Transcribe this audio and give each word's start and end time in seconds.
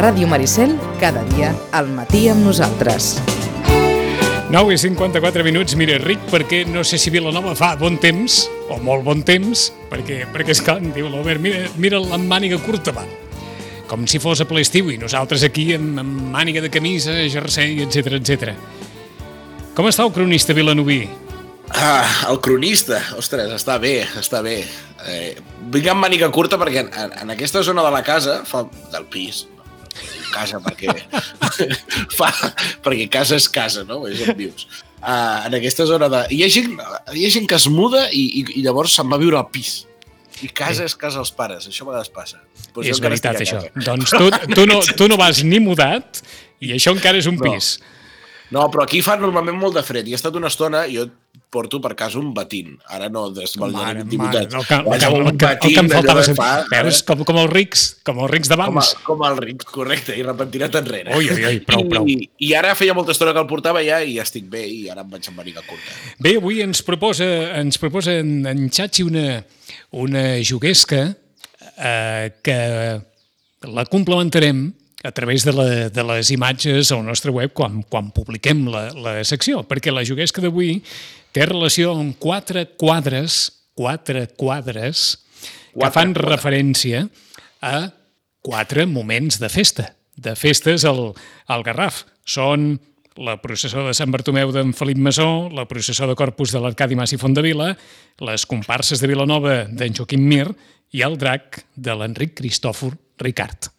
Ràdio 0.00 0.24
Maricel, 0.24 0.78
cada 0.96 1.20
dia 1.28 1.50
al 1.76 1.90
matí 1.92 2.22
amb 2.32 2.40
nosaltres. 2.46 3.18
9 4.48 4.72
i 4.72 4.78
54 4.80 5.44
minuts, 5.44 5.76
mira, 5.76 5.98
ric, 6.00 6.22
perquè 6.32 6.62
no 6.64 6.80
sé 6.88 6.96
si 6.96 7.12
Vilanova 7.12 7.52
fa 7.58 7.74
bon 7.76 7.98
temps, 8.00 8.46
o 8.72 8.78
molt 8.80 9.04
bon 9.04 9.20
temps, 9.28 9.66
perquè, 9.90 10.22
perquè 10.32 10.56
és 10.56 10.62
clar, 10.64 10.78
diu 10.96 11.10
l'Albert, 11.12 11.44
mira, 11.44 11.66
mira 11.76 12.00
la 12.00 12.16
màniga 12.16 12.56
curta, 12.64 12.96
va. 12.96 13.04
Com 13.92 14.08
si 14.08 14.22
fos 14.24 14.40
a 14.40 14.48
ple 14.48 14.64
estiu 14.64 14.88
i 14.88 14.96
nosaltres 14.96 15.44
aquí 15.44 15.68
amb, 15.76 16.00
amb 16.00 16.32
màniga 16.32 16.64
de 16.64 16.72
camisa, 16.72 17.18
jersei, 17.28 17.76
etc 17.84 18.16
etc. 18.22 18.56
Com 19.76 19.92
està 19.92 20.08
el 20.08 20.16
cronista 20.16 20.56
vilanoví? 20.56 21.02
Ah, 21.76 22.08
el 22.32 22.40
cronista, 22.40 23.04
ostres, 23.20 23.52
està 23.52 23.76
bé, 23.76 23.98
està 24.16 24.40
bé. 24.40 24.62
Eh, 25.04 25.36
vinc 25.68 25.92
amb 25.92 26.08
màniga 26.08 26.32
curta 26.32 26.56
perquè 26.56 26.86
en, 26.88 27.16
en 27.20 27.36
aquesta 27.36 27.60
zona 27.60 27.84
de 27.84 27.92
la 28.00 28.06
casa, 28.06 28.40
fa, 28.48 28.64
del 28.96 29.04
pis, 29.12 29.44
casa 30.32 30.60
perquè 30.64 30.94
fa, 32.18 32.30
perquè 32.84 33.08
casa 33.12 33.38
és 33.40 33.48
casa, 33.52 33.84
no? 33.88 34.02
És 34.08 34.22
on 34.26 34.36
vius. 34.38 34.66
Uh, 35.00 35.46
en 35.48 35.56
aquesta 35.56 35.86
zona 35.88 36.10
de... 36.12 36.24
Hi 36.36 36.42
ha 36.44 36.50
gent, 36.52 36.74
hi 37.16 37.24
ha 37.26 37.30
gent 37.32 37.46
que 37.48 37.56
es 37.56 37.68
muda 37.72 38.06
i, 38.12 38.24
i, 38.40 38.44
i 38.60 38.64
llavors 38.66 38.96
se'n 38.98 39.08
va 39.10 39.20
viure 39.20 39.38
al 39.40 39.48
pis. 39.52 39.80
I 40.40 40.48
casa 40.56 40.84
sí. 40.84 40.90
és 40.90 40.96
casa 40.96 41.20
als 41.20 41.32
pares, 41.36 41.66
això 41.68 41.84
a 41.84 41.90
vegades 41.90 42.12
passa. 42.12 42.40
Pues 42.74 42.88
és 42.88 43.00
veritat, 43.02 43.40
això. 43.42 43.60
Doncs 43.76 44.12
tu, 44.14 44.28
tu, 44.54 44.66
no, 44.68 44.80
tu 44.96 45.08
no 45.10 45.18
vas 45.20 45.42
ni 45.44 45.60
mudat 45.60 46.22
i 46.64 46.74
això 46.76 46.94
encara 46.96 47.20
és 47.20 47.28
un 47.28 47.40
No. 47.40 47.48
pis. 47.48 47.78
No, 48.50 48.64
però 48.72 48.82
aquí 48.82 48.98
fa 49.06 49.14
normalment 49.20 49.56
molt 49.56 49.76
de 49.78 49.82
fred. 49.86 50.08
I 50.08 50.16
ha 50.16 50.18
estat 50.18 50.34
una 50.36 50.48
estona, 50.50 50.82
jo 50.90 51.06
porto 51.50 51.80
per 51.82 51.96
casa 51.98 52.18
un 52.20 52.32
batín. 52.32 52.78
Ara 52.86 53.08
no 53.10 53.26
desvallaré 53.34 54.00
Mare, 54.00 54.04
20 54.04 54.16
mare, 54.16 54.38
minuts. 54.46 54.54
el 54.54 54.66
que, 54.66 54.74
el 54.74 54.84
que, 54.84 54.90
Vaja, 54.90 55.10
un 55.10 55.26
el 55.26 55.36
que, 55.36 55.46
el 55.50 55.58
que 55.58 55.68
em 55.68 55.74
batín 55.74 55.90
faltava... 55.90 56.24
fa, 56.38 56.50
Veus, 56.70 57.00
eh? 57.00 57.04
com, 57.10 57.24
com 57.26 57.40
els 57.42 57.52
rics, 57.52 57.84
com 58.06 58.22
els 58.22 58.30
rics 58.30 58.48
com, 58.48 58.54
d'abans. 58.54 58.92
com 59.04 59.24
el 59.26 59.40
ric, 59.42 59.66
correcte, 59.74 60.16
i 60.16 60.24
repentinat 60.24 60.78
enrere. 60.80 61.16
Ui, 61.18 61.28
ui, 61.28 61.44
ui, 61.50 61.60
prou, 61.66 61.84
prou. 61.90 62.08
I, 62.08 62.30
I 62.46 62.54
ara 62.56 62.72
feia 62.78 62.94
molta 62.96 63.12
estona 63.16 63.34
que 63.36 63.42
el 63.42 63.50
portava 63.50 63.82
ja 63.84 64.00
i 64.00 64.16
estic 64.22 64.46
bé 64.50 64.64
i 64.70 64.82
ara 64.92 65.04
em 65.04 65.10
vaig 65.10 65.26
amb 65.28 65.42
màniga 65.42 65.66
curta. 65.66 65.98
Bé, 66.22 66.36
avui 66.38 66.62
ens 66.64 66.84
proposa, 66.86 67.28
ens 67.60 67.80
proposa 67.82 68.20
en, 68.22 68.40
en 68.46 68.68
Xachi 68.70 69.04
una, 69.10 69.42
una 70.06 70.26
juguesca 70.46 71.08
eh, 71.10 72.30
que 72.46 72.60
la 73.66 73.84
complementarem 73.90 74.70
a 75.02 75.12
través 75.12 75.44
de, 75.44 75.52
la, 75.52 75.88
de 75.88 76.02
les 76.04 76.30
imatges 76.30 76.92
al 76.92 77.04
nostre 77.06 77.32
web 77.32 77.54
quan, 77.56 77.80
quan 77.88 78.10
publiquem 78.12 78.66
la, 78.68 78.90
la 78.92 79.14
secció, 79.24 79.62
perquè 79.64 79.92
la 79.92 80.04
juguesca 80.04 80.44
d'avui 80.44 80.82
té 81.36 81.46
relació 81.46 81.94
amb 81.96 82.18
quatre 82.20 82.66
quadres, 82.80 83.40
quatre 83.78 84.26
quadres, 84.36 85.18
que 85.70 85.78
Quatre 85.78 85.94
fan 85.94 86.14
quadres. 86.14 86.30
referència 86.34 87.02
a 87.62 87.90
quatre 88.42 88.86
moments 88.86 89.38
de 89.38 89.48
festa, 89.48 89.92
de 90.16 90.34
festes 90.34 90.84
al, 90.88 91.12
al 91.46 91.62
Garraf. 91.62 92.04
Són 92.26 92.72
la 93.20 93.36
processó 93.42 93.84
de 93.86 93.94
Sant 93.94 94.10
Bartomeu 94.10 94.50
d'en 94.54 94.72
Felip 94.74 94.98
Masó, 94.98 95.48
la 95.52 95.66
processó 95.68 96.08
de 96.08 96.16
Corpus 96.16 96.54
de 96.54 96.60
l'Arcadi 96.62 96.96
Mas 96.96 97.12
i 97.12 97.18
Fondavila, 97.20 97.74
les 98.24 98.46
comparses 98.46 99.00
de 99.02 99.10
Vilanova 99.10 99.64
d'en 99.68 99.94
Joaquim 99.94 100.22
Mir 100.26 100.48
i 100.96 101.04
el 101.06 101.18
drac 101.20 101.62
de 101.76 101.94
l'Enric 101.94 102.34
Cristòfor 102.40 102.96
Ricard. 103.20 103.70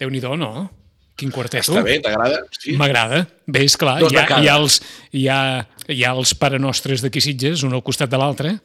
Déu-n'hi-do, 0.00 0.36
no? 0.38 0.70
Quin 1.16 1.30
quartet, 1.30 1.62
Està 1.62 1.82
bé, 1.86 2.00
t'agrada? 2.02 2.40
Sí. 2.58 2.72
M'agrada. 2.78 3.20
Bé, 3.46 3.66
clar, 3.78 4.00
Dos 4.02 4.12
hi 4.12 4.18
ha, 4.18 4.24
hi, 4.42 4.48
ha 4.50 4.56
els, 4.58 4.80
hi, 5.14 5.28
ha, 5.30 5.38
hi 5.86 6.02
ha 6.02 6.10
els 6.16 6.32
parenostres 6.34 7.04
d'aquí 7.04 7.20
Sitges, 7.22 7.62
un 7.62 7.72
al 7.76 7.84
costat 7.86 8.10
de 8.10 8.18
l'altre, 8.18 8.56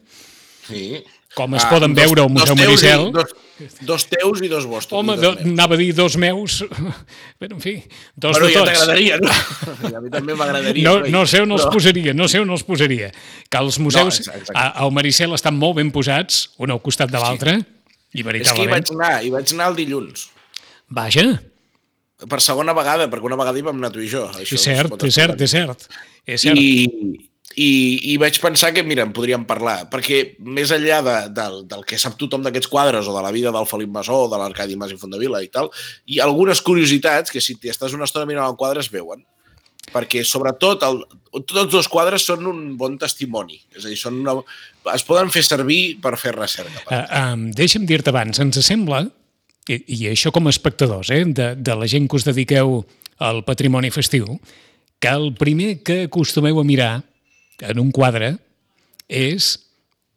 sí. 0.66 0.98
com 1.36 1.54
es 1.54 1.64
poden 1.70 1.94
veure 1.94 2.24
al 2.24 2.30
Museu 2.34 2.56
i- 2.56 2.58
Maricel. 2.58 3.12
Dos, 3.14 3.36
dos 3.86 4.06
teus 4.08 4.40
i 4.42 4.48
dos 4.48 4.64
vostres. 4.66 4.96
Home, 4.98 5.14
do, 5.20 5.22
dos 5.30 5.36
meus. 5.44 5.52
anava 5.52 5.76
a 5.76 5.78
dir 5.78 5.92
dos 5.94 6.16
meus, 6.16 6.58
però 7.38 7.54
en 7.54 7.60
fi, 7.62 7.76
dos 8.16 8.32
Bueno, 8.38 8.46
de 8.48 8.52
ja 8.54 8.64
tots. 8.64 8.72
t'agradaria, 8.72 9.18
no? 9.20 9.30
A 9.98 10.00
mi 10.00 10.10
també 10.10 10.34
m'agradaria. 10.34 10.84
No, 10.88 10.94
no 11.06 11.22
sé 11.30 11.42
on 11.44 11.52
els 11.54 11.62
Però- 11.68 11.74
posaria, 11.76 12.14
no 12.16 12.26
sé 12.32 12.40
on 12.42 12.50
els 12.50 12.64
posaria. 12.66 13.12
Que 13.48 13.58
els 13.62 13.78
museus 13.78 14.18
exacte, 14.24 14.40
exacte. 14.46 14.58
a- 14.58 14.72
al 14.82 14.90
Maricel 14.96 15.36
estan 15.38 15.54
molt 15.60 15.76
ben 15.78 15.92
posats, 15.94 16.48
un 16.58 16.72
al 16.74 16.82
costat 16.82 17.12
de 17.14 17.20
l'altre, 17.22 17.58
i 17.60 17.60
És 17.60 17.66
que 18.10 18.18
hi 18.18 18.26
veritablement... 18.26 18.74
vaig 18.74 18.96
anar, 18.98 19.14
hi 19.22 19.30
vaig 19.36 19.52
anar 19.54 19.70
el 19.70 19.76
dilluns. 19.84 20.26
Vaja, 20.90 21.28
Per 22.28 22.40
segona 22.44 22.74
vegada, 22.76 23.08
perquè 23.08 23.28
una 23.30 23.38
vegada 23.40 23.58
hi 23.58 23.64
vam 23.64 23.80
anar 23.80 23.92
tu 23.94 24.02
i 24.04 24.08
jo. 24.10 24.26
Això 24.34 24.58
és 24.58 24.68
cert, 24.68 24.96
és 25.08 25.16
cert, 25.16 25.40
és 25.40 25.54
cert. 25.54 25.86
És 26.28 26.44
cert. 26.44 26.60
I, 26.60 27.28
i, 27.56 28.12
I 28.12 28.16
vaig 28.20 28.38
pensar 28.42 28.70
que, 28.76 28.84
mira, 28.86 29.02
en 29.02 29.14
podríem 29.16 29.42
parlar, 29.48 29.88
perquè 29.90 30.20
més 30.46 30.70
enllà 30.74 31.00
de, 31.02 31.16
del, 31.34 31.56
del 31.70 31.82
que 31.88 31.98
sap 31.98 32.14
tothom 32.20 32.44
d'aquests 32.46 32.70
quadres 32.70 33.08
o 33.10 33.16
de 33.16 33.24
la 33.24 33.32
vida 33.34 33.50
del 33.54 33.66
Felip 33.66 33.90
Masó 33.90 34.24
o 34.26 34.30
de 34.30 34.38
l'Arcadi 34.38 34.78
Mas 34.78 34.94
i 34.94 34.98
Fondavila 35.00 35.42
i 35.42 35.50
tal, 35.50 35.72
hi 36.06 36.20
ha 36.20 36.28
algunes 36.28 36.62
curiositats 36.62 37.34
que 37.34 37.42
si 37.42 37.58
t'hi 37.58 37.72
estàs 37.72 37.96
una 37.96 38.06
estona 38.06 38.28
mirant 38.30 38.52
el 38.52 38.58
quadre 38.60 38.84
es 38.84 38.90
veuen. 38.92 39.24
Perquè, 39.90 40.22
sobretot, 40.22 40.84
el, 40.86 41.00
tots 41.42 41.72
dos 41.72 41.88
quadres 41.90 42.22
són 42.22 42.46
un 42.46 42.60
bon 42.78 42.94
testimoni. 43.00 43.58
És 43.74 43.82
a 43.82 43.90
dir, 43.90 43.98
són 43.98 44.20
una, 44.22 44.36
es 44.94 45.02
poden 45.08 45.32
fer 45.34 45.42
servir 45.42 45.98
per 46.04 46.14
fer 46.20 46.36
recerca. 46.36 46.84
Uh, 46.86 47.00
um, 47.18 47.48
deixa'm 47.56 47.88
dir-te 47.88 48.12
abans, 48.14 48.38
ens 48.44 48.60
sembla, 48.62 49.08
i, 49.68 49.76
i 49.96 50.08
això 50.10 50.32
com 50.32 50.46
a 50.46 50.54
espectadors, 50.54 51.10
eh, 51.10 51.24
de, 51.24 51.54
de 51.56 51.76
la 51.76 51.88
gent 51.90 52.08
que 52.08 52.16
us 52.16 52.26
dediqueu 52.28 52.80
al 53.20 53.42
patrimoni 53.44 53.90
festiu, 53.92 54.38
que 55.00 55.08
el 55.08 55.32
primer 55.36 55.82
que 55.84 56.04
acostumeu 56.06 56.60
a 56.60 56.64
mirar 56.64 56.92
en 57.60 57.80
un 57.80 57.90
quadre 57.92 58.34
és 59.08 59.56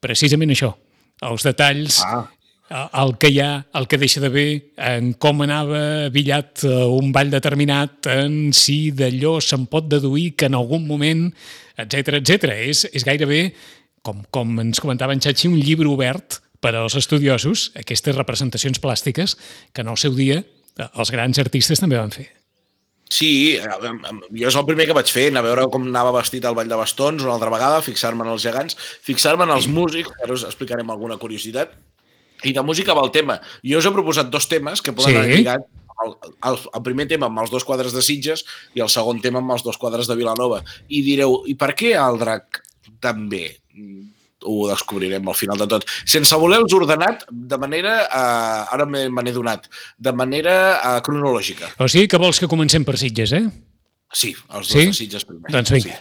precisament 0.03 0.51
això, 0.53 0.73
els 1.23 1.43
detalls, 1.43 2.01
Ah. 2.73 2.89
el 3.03 3.17
que 3.19 3.29
hi 3.29 3.39
ha, 3.39 3.65
el 3.77 3.87
que 3.87 3.99
deixa 4.01 4.21
d'haver, 4.23 4.73
en 4.77 5.13
com 5.21 5.43
anava 5.43 6.07
avillat 6.07 6.63
eh, 6.65 6.71
un 6.89 7.11
ball 7.13 7.29
determinat, 7.29 8.07
en 8.09 8.53
si 8.55 8.91
d'allò 8.95 9.37
se'n 9.43 9.67
pot 9.69 9.85
deduir 9.91 10.33
que 10.35 10.47
en 10.49 10.55
algun 10.57 10.87
moment, 10.87 11.27
etc 11.77 12.17
etc. 12.21 12.55
És, 12.65 12.85
és 12.91 13.05
gairebé, 13.05 13.53
com, 14.01 14.23
com 14.31 14.59
ens 14.63 14.81
comentava 14.83 15.13
en 15.13 15.21
Xachi, 15.21 15.51
un 15.51 15.59
llibre 15.59 15.87
obert 15.91 16.39
per 16.63 16.71
als 16.79 16.95
estudiosos, 16.99 17.67
aquestes 17.79 18.15
representacions 18.15 18.79
plàstiques 18.79 19.35
que 19.75 19.83
en 19.83 19.91
el 19.91 19.99
seu 19.99 20.15
dia 20.15 20.39
eh, 20.41 20.87
els 20.95 21.11
grans 21.11 21.37
artistes 21.43 21.83
també 21.83 21.99
van 21.99 22.11
fer. 22.15 22.29
Sí, 23.13 23.59
em- 23.59 24.21
jo 24.33 24.47
és 24.49 24.55
el 24.57 24.65
primer 24.65 24.87
que 24.89 24.95
vaig 24.97 25.09
fer, 25.11 25.27
anar 25.29 25.43
a 25.43 25.47
veure 25.51 25.67
com 25.69 25.83
anava 25.85 26.15
vestit 26.15 26.45
el 26.49 26.55
Ball 26.57 26.71
de 26.71 26.79
Bastons 26.79 27.21
una 27.21 27.35
altra 27.35 27.51
vegada, 27.53 27.83
fixar-me 27.85 28.23
en 28.25 28.31
els 28.33 28.41
gegants, 28.47 28.77
fixar-me 29.05 29.43
en 29.45 29.51
els 29.53 29.67
músics, 29.69 30.09
ara 30.23 30.33
us 30.33 30.45
explicarem 30.47 30.89
alguna 30.89 31.19
curiositat, 31.21 31.75
i 32.43 32.55
de 32.55 32.63
música 32.65 32.95
va 32.97 33.03
el 33.05 33.11
tema. 33.13 33.37
Jo 33.61 33.77
us 33.83 33.85
he 33.85 33.91
proposat 33.93 34.31
dos 34.33 34.47
temes 34.49 34.81
que 34.81 34.95
poden 34.95 35.13
Sí. 35.13 35.19
anar 35.19 35.29
lligats, 35.35 35.69
el, 36.03 36.15
el, 36.49 36.57
el 36.73 36.81
primer 36.83 37.05
tema 37.11 37.27
amb 37.29 37.43
els 37.43 37.51
dos 37.53 37.63
quadres 37.63 37.93
de 37.93 38.01
Sitges 38.01 38.41
i 38.73 38.81
el 38.81 38.89
segon 38.89 39.21
tema 39.21 39.39
amb 39.43 39.51
els 39.53 39.63
dos 39.63 39.77
quadres 39.77 40.09
de 40.09 40.15
Vilanova. 40.17 40.63
I 40.89 41.03
direu, 41.05 41.43
i 41.45 41.53
per 41.55 41.75
què 41.77 41.93
el 41.93 42.17
drac 42.19 42.63
també? 42.99 43.59
Ho 44.45 44.67
descobrirem 44.69 45.27
al 45.27 45.35
final 45.35 45.57
de 45.57 45.67
tot. 45.67 45.85
Sense 46.05 46.35
voler-los 46.35 46.73
ordenat, 46.77 47.25
de 47.31 47.57
manera, 47.57 47.93
eh, 48.05 48.73
ara 48.77 48.85
me, 48.85 49.05
me 49.09 49.23
n'he 49.23 49.31
donat, 49.35 49.67
de 49.97 50.13
manera 50.13 50.55
eh, 50.79 51.01
cronològica. 51.05 51.73
O 51.79 51.87
sigui 51.87 52.07
que 52.11 52.19
vols 52.21 52.39
que 52.43 52.47
comencem 52.51 52.83
per 52.87 52.97
Sitges, 52.99 53.33
eh? 53.39 53.45
Sí, 54.13 54.35
els 54.53 54.67
dos 54.67 54.73
Sí? 54.75 54.85
de 54.91 54.93
Sitges 54.93 55.25
primer. 55.25 55.49
Doncs 55.51 55.71
vinga. 55.73 55.99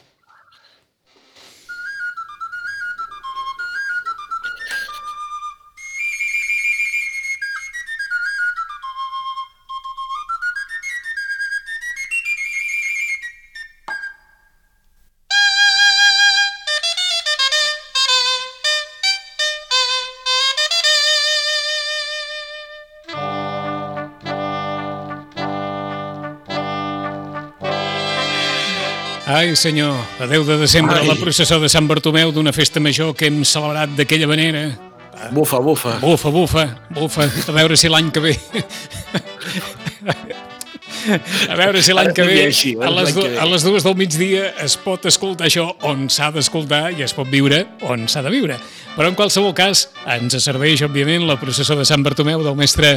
Ai, 29.53 29.57
senyor, 29.57 29.95
a 30.19 30.27
10 30.27 30.47
de 30.47 30.57
desembre, 30.57 30.97
Ai. 30.97 31.07
la 31.07 31.15
processó 31.21 31.59
de 31.61 31.69
Sant 31.69 31.85
Bartomeu 31.85 32.31
d'una 32.33 32.55
festa 32.57 32.81
major 32.81 33.11
que 33.13 33.29
hem 33.29 33.43
celebrat 33.45 33.91
d'aquella 33.99 34.25
manera. 34.31 34.63
Bufa, 35.37 35.61
bufa. 35.61 35.99
Bufa, 36.01 36.33
bufa, 36.33 36.65
bufa, 36.89 37.27
a 37.29 37.57
veure 37.59 37.77
si 37.77 37.93
l'any 37.93 38.09
que 38.17 38.25
ve... 38.25 38.33
A 41.53 41.57
veure 41.59 41.83
si 41.83 41.95
l'any 41.95 42.13
que 42.17 42.27
ve, 42.27 42.39
així, 42.49 42.73
a 42.79 42.91
les, 42.93 43.13
que 43.15 43.25
ve. 43.27 43.39
a 43.41 43.47
les 43.49 43.65
dues 43.67 43.85
del 43.87 43.97
migdia, 43.99 44.53
es 44.63 44.77
pot 44.81 45.05
escoltar 45.09 45.49
això 45.49 45.67
on 45.89 46.09
s'ha 46.13 46.31
d'escoltar 46.35 46.93
i 46.97 47.05
es 47.07 47.15
pot 47.17 47.29
viure 47.31 47.65
on 47.91 48.07
s'ha 48.11 48.23
de 48.25 48.33
viure. 48.33 48.59
Però 48.97 49.09
en 49.09 49.17
qualsevol 49.19 49.55
cas, 49.57 49.87
ens 50.15 50.37
serveix, 50.45 50.85
òbviament, 50.85 51.27
la 51.29 51.39
processó 51.41 51.77
de 51.79 51.87
Sant 51.89 52.05
Bartomeu 52.05 52.45
del 52.45 52.59
mestre 52.59 52.95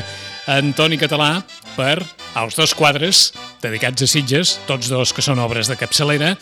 Antoni 0.51 0.99
Català 1.01 1.39
per 1.75 1.99
als 2.35 2.57
dos 2.59 2.75
quadres 2.75 3.29
dedicats 3.63 4.03
a 4.03 4.09
Sitges, 4.09 4.57
tots 4.69 4.91
dos 4.91 5.15
que 5.15 5.23
són 5.25 5.39
obres 5.43 5.71
de 5.71 5.79
capçalera, 5.79 6.35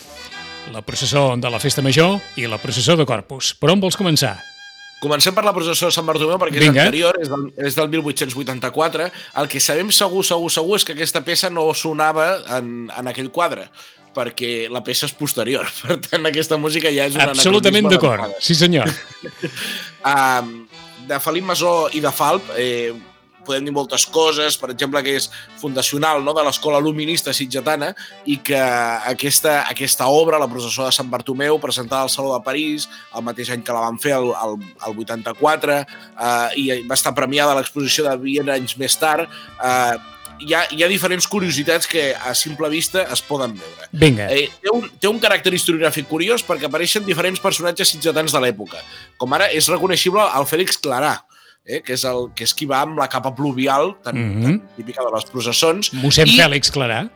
la 0.74 0.82
processó 0.82 1.34
de 1.38 1.52
la 1.52 1.62
Festa 1.62 1.84
Major 1.86 2.18
i 2.40 2.48
la 2.48 2.62
processó 2.62 2.98
de 2.98 3.06
Corpus. 3.06 3.54
Per 3.60 3.72
on 3.74 3.84
vols 3.84 4.00
començar? 4.00 4.38
Comencem 5.04 5.36
per 5.36 5.44
la 5.44 5.52
processó 5.56 5.90
de 5.90 5.96
Sant 5.96 6.08
Bartomeu 6.08 6.40
perquè 6.40 6.62
és 6.62 6.68
Vinga. 6.68 6.86
anterior, 6.86 7.18
és 7.20 7.32
del, 7.32 7.50
és 7.68 7.76
del 7.76 7.90
1884. 7.92 9.10
El 9.42 9.50
que 9.52 9.60
sabem 9.64 9.92
segur, 9.92 10.24
segur, 10.28 10.52
segur 10.54 10.78
és 10.80 10.88
que 10.88 10.96
aquesta 10.96 11.24
peça 11.28 11.52
no 11.52 11.68
sonava 11.76 12.30
en, 12.58 12.88
en 12.88 13.12
aquell 13.12 13.32
quadre 13.36 13.68
perquè 14.14 14.70
la 14.70 14.84
peça 14.86 15.08
és 15.10 15.16
posterior. 15.18 15.68
Per 15.82 15.98
tant, 16.06 16.28
aquesta 16.30 16.60
música 16.62 16.92
ja 16.94 17.08
és 17.10 17.18
un 17.18 17.26
Absolutament 17.26 17.90
d'acord. 17.92 18.38
Sí, 18.40 18.56
senyor. 18.56 18.92
Um, 20.04 20.66
de 21.08 21.16
Felip 21.24 21.46
Masó 21.48 21.88
i 21.96 22.02
de 22.04 22.10
Falp 22.12 22.50
eh, 22.60 22.92
podem 23.46 23.68
dir 23.68 23.74
moltes 23.76 24.06
coses, 24.10 24.58
per 24.60 24.72
exemple, 24.74 25.02
que 25.06 25.16
és 25.20 25.30
fundacional 25.62 26.24
no, 26.24 26.36
de 26.36 26.46
l'escola 26.46 26.82
luminista 26.84 27.34
sitgetana 27.36 27.94
i 28.26 28.40
que 28.46 28.60
aquesta, 28.60 29.62
aquesta 29.72 30.08
obra, 30.12 30.42
la 30.42 30.50
processó 30.52 30.88
de 30.88 30.96
Sant 30.96 31.12
Bartomeu, 31.12 31.60
presentada 31.64 32.08
al 32.08 32.14
Saló 32.14 32.34
de 32.36 32.42
París, 32.46 32.88
el 33.16 33.26
mateix 33.26 33.54
any 33.54 33.66
que 33.66 33.76
la 33.76 33.84
van 33.86 34.00
fer, 34.02 34.16
el, 34.18 34.32
el, 34.32 34.58
el 34.88 35.04
84, 35.06 35.78
eh, 35.84 36.48
i 36.62 36.82
va 36.88 36.98
estar 36.98 37.16
premiada 37.18 37.54
a 37.54 37.60
l'exposició 37.60 38.08
de 38.08 38.18
20 38.24 38.58
anys 38.58 38.78
més 38.80 38.98
tard, 39.00 39.30
eh, 39.60 40.14
hi 40.44 40.54
ha, 40.54 40.64
hi 40.72 40.84
ha 40.84 40.90
diferents 40.92 41.28
curiositats 41.30 41.88
que 41.88 42.12
a 42.14 42.34
simple 42.36 42.70
vista 42.72 43.06
es 43.14 43.22
poden 43.26 43.56
veure. 43.58 43.90
Vinga. 43.92 44.28
Eh, 44.34 44.48
té, 44.62 44.72
un, 44.74 44.88
té 45.00 45.10
un 45.10 45.20
caràcter 45.24 45.54
historiogràfic 45.56 46.10
curiós 46.10 46.44
perquè 46.48 46.68
apareixen 46.70 47.06
diferents 47.08 47.42
personatges 47.44 47.94
sitgetans 47.96 48.34
de 48.34 48.42
l'època. 48.44 48.82
Com 49.22 49.36
ara 49.38 49.50
és 49.54 49.70
reconeixible 49.72 50.26
el 50.40 50.50
Fèlix 50.50 50.80
Clarà, 50.84 51.16
eh, 51.66 51.82
que, 51.82 51.96
és 51.96 52.04
el, 52.08 52.30
que 52.36 52.46
és 52.48 52.54
qui 52.56 52.68
va 52.70 52.84
amb 52.84 53.00
la 53.00 53.08
capa 53.12 53.34
pluvial, 53.36 53.96
tan, 54.04 54.18
mm. 54.18 54.36
-hmm. 54.36 54.44
tan 54.44 54.76
típica 54.76 55.04
de 55.04 55.12
les 55.16 55.26
processons, 55.32 55.94
Mossèn 55.94 56.28
I- 56.28 56.38
Fèlix 56.38 56.72
Clarà. 56.72 57.10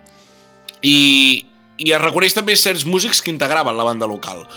i, 0.81 1.45
i 1.77 1.91
es 1.91 2.01
reconeix 2.01 2.33
també 2.33 2.55
certs 2.55 2.85
músics 2.85 3.21
que 3.21 3.31
integraven 3.31 3.77
la 3.77 3.83
banda 3.83 4.07
local. 4.07 4.47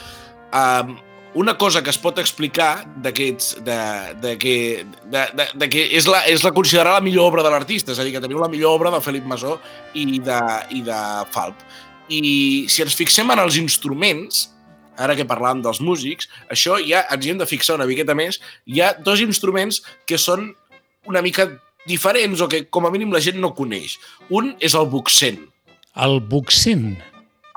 Um, 0.52 0.98
una 1.34 1.56
cosa 1.56 1.82
que 1.82 1.90
es 1.90 1.98
pot 1.98 2.18
explicar 2.18 2.86
d'aquests 2.96 3.62
de, 3.62 4.14
de, 4.20 4.36
que, 4.38 4.84
de, 5.04 5.26
de, 5.34 5.46
de 5.54 5.68
que 5.68 5.96
és 5.96 6.06
la, 6.06 6.24
és 6.26 6.42
la 6.42 6.50
considerar 6.52 6.94
la 6.94 7.00
millor 7.00 7.26
obra 7.30 7.42
de 7.42 7.50
l'artista, 7.50 7.92
és 7.92 7.98
a 7.98 8.04
dir, 8.04 8.12
que 8.12 8.20
teniu 8.20 8.40
la 8.40 8.48
millor 8.48 8.74
obra 8.74 8.90
de 8.90 9.00
Felip 9.00 9.24
Masó 9.24 9.60
i 9.94 10.18
de, 10.18 10.40
i 10.70 10.82
de 10.82 11.24
Falp. 11.30 11.54
I 12.08 12.66
si 12.68 12.82
ens 12.82 12.94
fixem 12.94 13.30
en 13.30 13.38
els 13.38 13.56
instruments, 13.56 14.49
ara 15.00 15.16
que 15.16 15.26
parlàvem 15.28 15.62
dels 15.64 15.80
músics, 15.80 16.28
això 16.52 16.76
ja 16.84 17.02
ens 17.10 17.26
hi 17.26 17.32
hem 17.32 17.40
de 17.40 17.48
fixar 17.48 17.78
una 17.78 17.88
miqueta 17.88 18.14
més, 18.18 18.38
hi 18.68 18.82
ha 18.84 18.92
dos 19.00 19.22
instruments 19.24 19.80
que 20.06 20.18
són 20.20 20.50
una 21.08 21.22
mica 21.24 21.48
diferents 21.88 22.42
o 22.44 22.48
que 22.52 22.66
com 22.68 22.86
a 22.86 22.90
mínim 22.92 23.12
la 23.12 23.22
gent 23.24 23.40
no 23.40 23.54
coneix. 23.56 23.96
Un 24.28 24.52
és 24.60 24.76
el 24.76 24.86
buxent, 24.92 25.40
El 25.96 26.20
Buxent. 26.20 27.00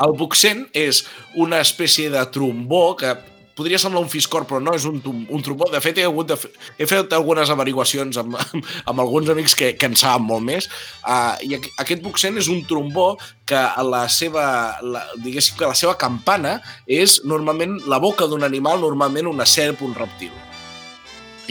el 0.03 0.13
buxent 0.17 0.63
és 0.73 1.03
una 1.35 1.59
espècie 1.61 2.09
de 2.09 2.23
trombó 2.33 2.95
que 2.97 3.13
podria 3.55 3.77
semblar 3.77 4.01
un 4.01 4.09
fiscor, 4.09 4.47
però 4.49 4.59
no 4.63 4.73
és 4.73 4.85
un, 4.89 4.97
un 5.05 5.41
trombó. 5.45 5.67
De 5.71 5.79
fet, 5.83 5.97
he, 6.01 6.05
hagut 6.07 6.31
de 6.31 6.37
he 6.81 6.87
fet 6.89 7.13
algunes 7.13 7.51
averiguacions 7.53 8.17
amb, 8.17 8.37
amb, 8.39 8.69
amb 8.89 9.03
alguns 9.03 9.29
amics 9.29 9.53
que, 9.59 9.73
que 9.77 9.89
en 9.91 9.95
saben 9.99 10.25
molt 10.29 10.41
més. 10.47 10.69
Uh, 11.05 11.35
I 11.45 11.57
aqu- 11.59 11.73
aquest 11.85 12.01
buxent 12.05 12.39
és 12.41 12.49
un 12.49 12.63
trombó 12.69 13.11
que 13.45 13.59
la 13.89 14.05
seva, 14.09 14.45
la, 14.81 15.03
diguéssim 15.21 15.57
que 15.59 15.69
la 15.69 15.77
seva 15.77 15.93
campana 16.01 16.55
és 16.87 17.19
normalment 17.29 17.77
la 17.91 17.99
boca 18.01 18.25
d'un 18.31 18.43
animal, 18.47 18.81
normalment 18.81 19.29
una 19.29 19.45
serp, 19.45 19.81
un 19.85 19.93
reptil. 19.97 20.31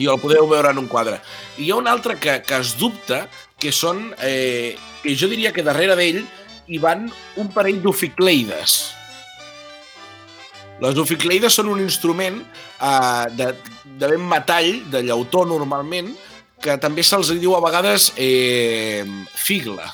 I 0.01 0.07
el 0.09 0.19
podeu 0.23 0.47
veure 0.49 0.71
en 0.73 0.79
un 0.81 0.89
quadre. 0.89 1.19
I 1.59 1.67
hi 1.67 1.71
ha 1.71 1.77
un 1.77 1.87
altre 1.91 2.17
que, 2.19 2.39
que 2.47 2.59
es 2.59 2.75
dubta, 2.81 3.27
que 3.61 3.71
són, 3.77 4.09
eh, 4.25 4.75
que 5.03 5.13
jo 5.15 5.29
diria 5.31 5.53
que 5.53 5.63
darrere 5.63 5.95
d'ell 5.99 6.23
hi 6.73 6.79
van 6.81 7.05
un 7.37 7.51
parell 7.53 7.83
d'oficleides. 7.85 8.79
Les 10.83 10.99
oficleides 10.99 11.55
són 11.55 11.71
un 11.71 11.81
instrument 11.83 12.41
eh, 12.43 13.25
de, 13.39 13.53
de 14.01 14.13
ben 14.15 14.23
metall, 14.27 14.75
de 14.91 15.05
llautó 15.07 15.45
normalment, 15.47 16.11
que 16.63 16.79
també 16.83 17.05
se'ls 17.07 17.33
diu 17.43 17.57
a 17.57 17.63
vegades 17.63 18.13
eh, 18.17 19.03
figla. 19.35 19.91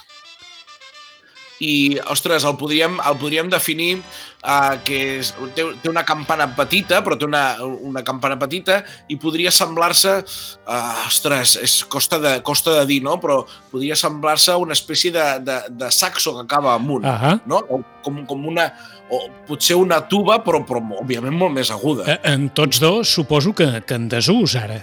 I, 1.61 1.99
ostres, 2.13 2.45
el 2.47 2.57
podríem, 2.57 2.99
el 3.03 3.17
podríem 3.19 3.49
definir 3.51 3.97
eh, 3.99 4.77
que 4.87 4.99
és, 5.19 5.33
té, 5.57 5.65
té 5.83 5.91
una 5.91 6.05
campana 6.07 6.47
petita, 6.55 7.01
però 7.03 7.17
té 7.19 7.27
una, 7.27 7.43
una 7.65 8.05
campana 8.07 8.37
petita 8.39 8.83
i 9.11 9.17
podria 9.21 9.51
semblar-se, 9.55 10.19
eh, 10.23 11.07
ostres, 11.07 11.57
és, 11.65 11.79
costa, 11.91 12.21
de, 12.23 12.37
costa 12.47 12.77
de 12.79 12.85
dir, 12.91 13.01
no? 13.03 13.17
Però 13.23 13.41
podria 13.73 13.97
semblar-se 13.99 14.55
una 14.55 14.77
espècie 14.79 15.11
de, 15.15 15.27
de, 15.47 15.59
de 15.81 15.91
saxo 15.95 16.37
que 16.37 16.47
acaba 16.47 16.77
amunt 16.79 17.09
Ahà. 17.09 17.39
no? 17.47 17.63
O 17.69 17.83
com, 18.05 18.23
com 18.29 18.47
una, 18.49 18.69
o 19.11 19.25
potser 19.49 19.77
una 19.77 19.99
tuba, 20.09 20.39
però, 20.45 20.63
però 20.69 20.83
òbviament 21.03 21.35
molt 21.35 21.57
més 21.59 21.73
aguda. 21.75 22.07
Eh, 22.15 22.21
En 22.35 22.51
tots 22.55 22.79
dos 22.81 23.11
suposo 23.19 23.55
que, 23.57 23.83
que 23.87 23.99
en 23.99 24.09
desús, 24.13 24.55
ara. 24.57 24.79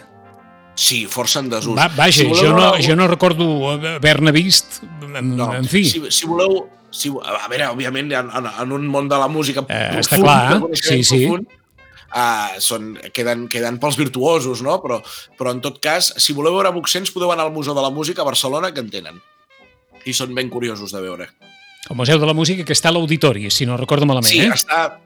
Sí, 0.75 1.05
força 1.07 1.39
en 1.39 1.49
desús. 1.49 1.77
Va, 1.77 1.87
vaja, 1.95 2.11
Si 2.19 2.25
voleu 2.27 2.51
jo, 2.51 2.53
no, 2.55 2.71
jo 2.83 2.95
no 2.99 3.07
recordo 3.07 3.45
haver-ne 3.71 4.31
vist, 4.35 4.81
en, 4.83 5.35
No, 5.37 5.53
en 5.55 5.67
fi. 5.71 5.85
Si, 5.87 6.01
si 6.11 6.27
voleu... 6.27 6.65
Si, 6.95 7.09
a 7.11 7.47
veure, 7.51 7.65
òbviament, 7.73 8.11
en, 8.15 8.29
en, 8.31 8.45
en 8.47 8.71
un 8.71 8.85
món 8.87 9.09
de 9.11 9.17
la 9.19 9.27
música 9.27 9.65
Eh, 9.67 9.99
està 9.99 10.19
clar, 10.21 10.55
eh? 10.55 10.77
Sí, 10.79 11.01
sí. 11.03 11.25
Profund, 11.25 11.49
uh, 12.15 12.59
són, 12.63 12.93
queden, 13.15 13.47
queden 13.51 13.79
pels 13.83 13.97
virtuosos, 13.99 14.61
no? 14.63 14.77
Però, 14.83 15.01
però 15.35 15.51
en 15.55 15.59
tot 15.63 15.81
cas, 15.83 16.13
si 16.23 16.35
voleu 16.37 16.55
veure 16.55 16.71
Buxents, 16.75 17.11
podeu 17.11 17.33
anar 17.33 17.49
al 17.49 17.55
Museu 17.55 17.75
de 17.75 17.83
la 17.83 17.91
Música 17.91 18.23
a 18.23 18.27
Barcelona, 18.29 18.71
que 18.71 18.83
en 18.83 18.91
tenen. 18.93 19.19
I 20.07 20.15
són 20.15 20.35
ben 20.37 20.51
curiosos 20.53 20.93
de 20.95 21.03
veure. 21.03 21.27
El 21.89 21.99
Museu 21.99 22.19
de 22.21 22.27
la 22.29 22.35
Música 22.37 22.63
que 22.63 22.75
està 22.75 22.91
a 22.91 22.95
l'Auditori, 22.95 23.49
si 23.51 23.67
no 23.67 23.75
recordo 23.75 24.07
malament, 24.07 24.31
Sí, 24.31 24.45
eh? 24.45 24.53
està 24.55 25.01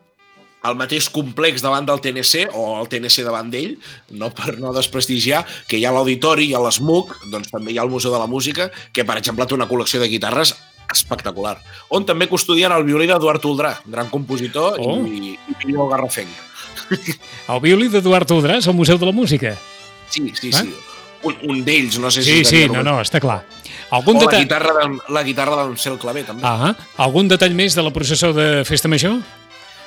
al 0.62 0.76
mateix 0.76 1.08
complex 1.10 1.62
davant 1.64 1.86
del 1.88 2.02
TNC 2.04 2.50
o 2.54 2.82
el 2.82 2.90
TNC 2.92 3.24
davant 3.24 3.50
d'ell, 3.52 3.78
no 4.12 4.30
per 4.36 4.58
no 4.60 4.74
desprestigiar, 4.76 5.46
que 5.68 5.78
hi 5.80 5.86
ha 5.88 5.92
l'Auditori, 5.96 6.50
hi 6.50 6.56
ha 6.58 6.60
l'ESMUC, 6.66 7.14
doncs 7.32 7.52
també 7.54 7.72
hi 7.72 7.78
ha 7.80 7.86
el 7.88 7.94
Museu 7.94 8.12
de 8.12 8.20
la 8.20 8.28
Música, 8.28 8.70
que 8.92 9.06
per 9.08 9.16
exemple 9.22 9.46
té 9.48 9.56
una 9.56 9.70
col·lecció 9.70 10.02
de 10.04 10.10
guitarres 10.12 10.56
espectacular, 10.92 11.56
on 11.94 12.04
també 12.06 12.28
custodien 12.28 12.74
el 12.74 12.84
violí 12.84 13.06
d'Eduard 13.08 13.40
Toldrà, 13.44 13.76
gran 13.86 14.10
compositor 14.10 14.80
Oh. 14.82 14.98
i, 15.06 15.36
i 15.38 15.56
pinyó 15.62 15.88
garrafenc. 15.88 16.30
El 17.48 17.60
violí 17.62 17.88
d'Eduard 17.94 18.32
Udràs 18.34 18.68
al 18.68 18.74
Museu 18.76 18.98
de 18.98 19.06
la 19.06 19.12
Música. 19.14 19.56
Sí, 20.10 20.32
sí, 20.34 20.50
Va? 20.52 20.64
sí. 20.64 20.74
Un, 21.22 21.36
un 21.52 21.58
d'ells, 21.68 21.98
no 22.00 22.10
sé 22.10 22.24
Sí, 22.24 22.38
si... 22.40 22.46
sí, 22.46 22.60
tenia 22.64 22.80
no, 22.82 22.84
no, 22.96 23.02
està 23.04 23.20
clar. 23.20 23.42
Algun, 23.92 24.16
O 24.18 24.24
la 24.24 24.32
detall, 24.40 24.96
la 25.12 25.24
guitarra 25.28 25.58
d'en 25.64 25.76
Cel 25.78 25.98
Clavé, 26.00 26.24
també. 26.24 26.42
ah, 26.48 26.72
algun 27.04 27.28
detall 27.28 27.54
més 27.58 27.76
de 27.76 27.84
la 27.84 27.92
processó 27.92 28.32
de 28.34 28.64
Festa 28.66 28.88
Major? 28.88 29.18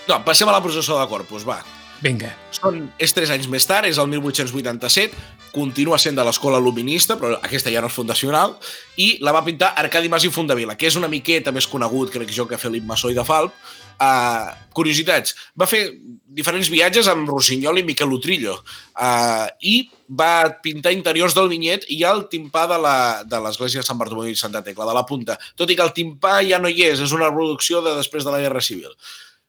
No, 0.08 0.18
passem 0.26 0.48
a 0.50 0.52
la 0.56 0.62
processó 0.64 0.98
de 1.00 1.06
Corpus, 1.10 1.44
va. 1.46 1.60
Vinga. 2.02 2.32
Són, 2.50 2.80
és 2.98 3.12
tres 3.14 3.30
anys 3.30 3.46
més 3.50 3.62
tard, 3.68 3.86
és 3.86 3.98
el 4.02 4.08
1887, 4.10 5.14
continua 5.54 5.98
sent 6.02 6.16
de 6.18 6.24
l'escola 6.26 6.58
luminista, 6.58 7.14
però 7.20 7.36
aquesta 7.44 7.70
ja 7.70 7.82
no 7.84 7.86
és 7.86 7.94
fundacional, 7.94 8.56
i 8.98 9.12
la 9.22 9.30
va 9.36 9.44
pintar 9.46 9.74
Arcadi 9.78 10.10
Mas 10.10 10.24
i 10.26 10.30
Fondavila, 10.34 10.74
que 10.74 10.88
és 10.90 10.96
una 10.98 11.10
miqueta 11.12 11.52
més 11.54 11.68
conegut, 11.70 12.10
crec 12.10 12.32
jo, 12.34 12.48
que 12.50 12.58
Felip 12.58 12.82
Massó 12.88 13.12
i 13.12 13.14
de 13.14 13.22
Falp. 13.28 13.54
Uh, 14.02 14.48
curiositats, 14.74 15.36
va 15.54 15.66
fer 15.68 15.82
diferents 16.26 16.66
viatges 16.72 17.06
amb 17.12 17.28
Rossinyol 17.30 17.78
i 17.78 17.84
Miquel 17.86 18.10
Utrillo 18.10 18.56
uh, 18.56 19.46
i 19.62 19.84
va 20.10 20.48
pintar 20.64 20.90
interiors 20.96 21.36
del 21.36 21.46
vinyet 21.52 21.84
i 21.92 22.00
el 22.08 22.24
timpà 22.32 22.64
de 22.72 22.80
la- 22.82 23.22
de 23.22 23.38
l'església 23.44 23.84
de 23.84 23.86
Sant 23.86 24.00
Bartomeu 24.00 24.26
i 24.26 24.34
Santa 24.34 24.64
Tecla, 24.64 24.88
de 24.88 24.96
la 24.96 25.04
punta. 25.06 25.36
Tot 25.54 25.70
i 25.70 25.76
que 25.78 25.84
el 25.86 25.92
timpà 25.94 26.40
ja 26.48 26.58
no 26.58 26.72
hi 26.72 26.82
és, 26.88 26.98
és 27.04 27.12
una 27.14 27.28
reproducció 27.30 27.84
de 27.84 27.94
després 28.00 28.24
de 28.26 28.32
la 28.34 28.40
Guerra 28.42 28.64
Civil. 28.64 28.90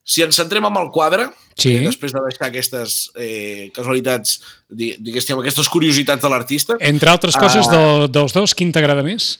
Si 0.03 0.21
ens 0.21 0.35
centrem 0.35 0.65
en 0.67 0.75
el 0.77 0.89
quadre, 0.91 1.29
Sí. 1.55 1.75
eh, 1.77 1.85
després 1.85 2.11
de 2.11 2.19
deixar 2.27 2.47
aquestes 2.49 3.11
eh, 3.15 3.71
casualitats, 3.73 4.41
di- 4.69 4.95
diguéssim, 4.99 5.37
aquestes 5.39 5.69
curiositats 5.69 6.21
de 6.21 6.29
l'artista, 6.29 6.75
Entre 6.79 7.09
altres 7.09 7.37
coses, 7.37 7.67
Ah. 7.69 7.71
de, 7.71 8.07
dels 8.09 8.33
dos, 8.33 8.53
quin 8.55 8.71
t'agrada 8.71 9.03
més? 9.03 9.39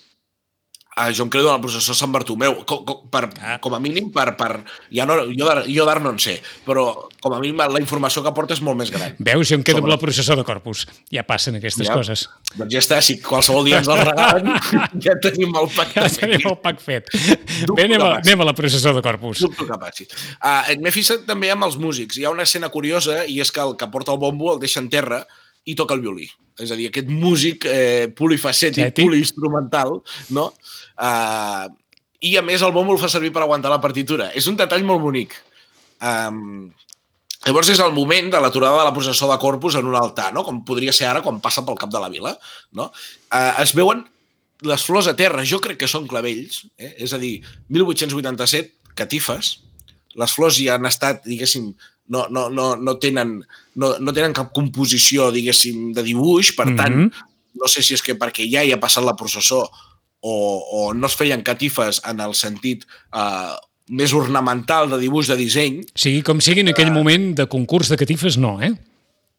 Eh, 0.97 1.13
jo 1.13 1.23
em 1.23 1.29
credo 1.29 1.49
en 1.49 1.55
el 1.55 1.61
processó 1.61 1.93
Sant 1.95 2.11
Bartomeu, 2.11 2.63
com, 2.65 2.83
com, 2.85 3.09
per, 3.09 3.29
Ah. 3.41 3.57
com 3.61 3.73
a 3.75 3.79
mínim, 3.79 4.11
per, 4.11 4.35
per, 4.37 4.63
ja 4.91 5.05
no, 5.05 5.15
jo 5.31 5.49
jo 5.67 5.85
d'art 5.85 6.01
no 6.03 6.11
en 6.11 6.19
sé, 6.19 6.41
però 6.65 7.07
com 7.21 7.33
a 7.33 7.39
mínim 7.39 7.57
la 7.57 7.79
informació 7.81 8.21
que 8.23 8.29
aporta 8.29 8.53
és 8.53 8.61
molt 8.61 8.77
més 8.77 8.91
gran. 8.91 9.15
Veus, 9.19 9.47
jo 9.49 9.55
em 9.55 9.63
quedo 9.63 9.77
amb 9.77 9.85
Sobre- 9.87 9.95
la 9.95 9.99
processó 9.99 10.35
de 10.35 10.43
Corpus. 10.43 10.85
Ja 11.11 11.23
passen 11.23 11.55
aquestes 11.55 11.87
Ja. 11.87 11.93
coses. 11.93 12.29
Doncs 12.55 12.71
ja 12.73 12.79
està, 12.79 13.01
si 13.01 13.19
qualsevol 13.21 13.65
dia 13.65 13.77
ens 13.79 13.87
el 13.87 13.97
regalen, 14.05 14.53
ja 15.03 15.13
tenim 15.21 15.55
el 15.55 15.69
pacte 15.75 15.99
Ja 16.01 16.09
fet. 16.09 16.19
tenim 16.19 16.47
el 16.47 16.57
pack 16.57 16.79
fet. 16.81 17.09
Dubto 17.65 17.75
Bé, 17.75 17.83
anem 17.85 18.01
a, 18.01 18.15
anem 18.17 18.41
a 18.41 18.45
la 18.45 18.53
processó 18.53 18.93
de 18.93 19.01
Corpus. 19.01 19.39
Dubto 19.39 19.65
que 19.65 19.77
passi. 19.79 20.07
Uh, 20.43 20.75
M'he 20.81 20.91
fixat 20.91 21.25
també 21.25 21.49
amb 21.51 21.63
els 21.65 21.77
músics. 21.77 22.17
Hi 22.17 22.25
ha 22.25 22.29
una 22.31 22.43
escena 22.43 22.69
curiosa 22.69 23.25
i 23.25 23.39
és 23.41 23.51
que 23.51 23.61
el 23.61 23.75
que 23.77 23.87
porta 23.87 24.11
el 24.11 24.19
bombo 24.19 24.53
el 24.53 24.59
deixa 24.59 24.79
en 24.79 24.89
terra 24.89 25.25
i 25.65 25.75
toca 25.75 25.93
el 25.95 26.01
violí. 26.01 26.29
És 26.59 26.69
a 26.69 26.75
dir, 26.75 26.89
aquest 26.91 27.07
músic 27.09 27.65
eh, 27.65 28.09
polifacètic, 28.13 28.91
Cètic. 28.91 29.05
poliinstrumental, 29.07 30.01
no? 30.29 30.53
Uh, 30.97 31.71
I 32.23 32.37
a 32.39 32.43
més 32.45 32.61
el 32.63 32.71
bombo 32.71 32.93
el 32.95 33.01
fa 33.01 33.09
servir 33.11 33.33
per 33.35 33.43
aguantar 33.43 33.71
la 33.73 33.81
partitura. 33.83 34.31
És 34.37 34.47
un 34.47 34.55
detall 34.59 34.85
molt 34.87 35.01
bonic. 35.03 35.35
Um, 36.03 36.71
llavors 37.43 37.69
és 37.73 37.81
el 37.83 37.93
moment 37.95 38.31
de 38.31 38.39
l'aturada 38.39 38.79
de 38.79 38.87
la 38.87 38.95
processó 38.95 39.27
de 39.31 39.37
Corpus 39.39 39.75
en 39.79 39.87
un 39.89 39.95
altar, 39.99 40.31
no? 40.35 40.45
com 40.47 40.63
podria 40.67 40.93
ser 40.95 41.09
ara 41.09 41.23
quan 41.23 41.41
passa 41.43 41.65
pel 41.65 41.79
cap 41.79 41.91
de 41.91 41.99
la 41.99 42.11
vila. 42.11 42.35
No? 42.71 42.91
Uh, 43.27 43.53
es 43.63 43.75
veuen 43.75 44.05
les 44.63 44.83
flors 44.85 45.09
a 45.11 45.15
terra, 45.19 45.43
jo 45.43 45.59
crec 45.63 45.81
que 45.81 45.91
són 45.91 46.07
clavells, 46.07 46.63
eh? 46.79 46.93
és 47.03 47.13
a 47.13 47.19
dir, 47.19 47.35
1887, 47.73 48.95
catifes, 48.95 49.57
les 50.15 50.35
flors 50.35 50.59
ja 50.61 50.77
han 50.77 50.87
estat, 50.87 51.23
diguéssim, 51.27 51.73
no, 52.13 52.27
no, 52.29 52.47
no, 52.53 52.73
no, 52.79 52.95
tenen, 53.01 53.37
no, 53.79 53.93
no 53.99 54.13
tenen 54.15 54.35
cap 54.35 54.53
composició, 54.55 55.31
diguéssim, 55.35 55.91
de 55.95 56.03
dibuix, 56.05 56.53
per 56.55 56.69
tant, 56.75 56.95
mm 56.95 57.09
-hmm. 57.09 57.31
no 57.59 57.67
sé 57.67 57.83
si 57.83 57.93
és 57.93 58.01
que 58.01 58.15
perquè 58.15 58.47
ja 58.49 58.63
hi 58.63 58.71
ha 58.71 58.79
passat 58.79 59.03
la 59.03 59.15
processó 59.15 59.69
o, 60.23 60.35
o 60.71 60.93
no 60.95 61.11
es 61.11 61.17
feien 61.19 61.43
catifes 61.43 61.99
en 62.07 62.23
el 62.23 62.33
sentit 62.39 62.87
eh, 63.11 63.53
més 63.91 64.15
ornamental 64.15 64.87
de 64.89 65.01
dibuix, 65.01 65.27
de 65.27 65.37
disseny. 65.37 65.81
Sí, 65.99 66.15
com 66.23 66.39
sigui 66.41 66.63
en 66.63 66.71
aquell 66.71 66.91
uh, 66.93 66.95
moment 66.95 67.33
de 67.35 67.45
concurs 67.51 67.91
de 67.91 67.99
catifes, 67.99 68.39
no, 68.39 68.55
eh? 68.63 68.71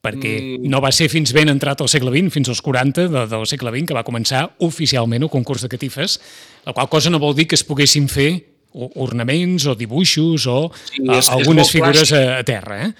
perquè 0.04 0.32
mm. 0.36 0.68
no 0.68 0.82
va 0.84 0.90
ser 0.92 1.08
fins 1.08 1.32
ben 1.32 1.48
entrat 1.48 1.80
al 1.80 1.88
segle 1.88 2.12
XX, 2.12 2.28
fins 2.34 2.50
als 2.52 2.60
40 2.60 3.06
de, 3.08 3.22
del 3.30 3.46
segle 3.48 3.72
XX, 3.72 3.86
que 3.88 3.96
va 3.96 4.04
començar 4.04 4.44
oficialment 4.66 5.24
el 5.24 5.32
concurs 5.32 5.64
de 5.64 5.70
catifes, 5.72 6.18
la 6.66 6.74
qual 6.76 6.90
cosa 6.92 7.12
no 7.12 7.22
vol 7.22 7.32
dir 7.38 7.48
que 7.48 7.56
es 7.56 7.64
poguessin 7.64 8.10
fer 8.12 8.34
ornaments 8.74 9.64
o 9.70 9.76
dibuixos 9.78 10.44
o 10.50 10.58
sí, 10.74 11.00
és, 11.00 11.30
algunes 11.32 11.70
és 11.70 11.76
figures 11.78 12.12
a, 12.12 12.24
a 12.42 12.44
terra. 12.44 12.82
Eh? 12.88 12.90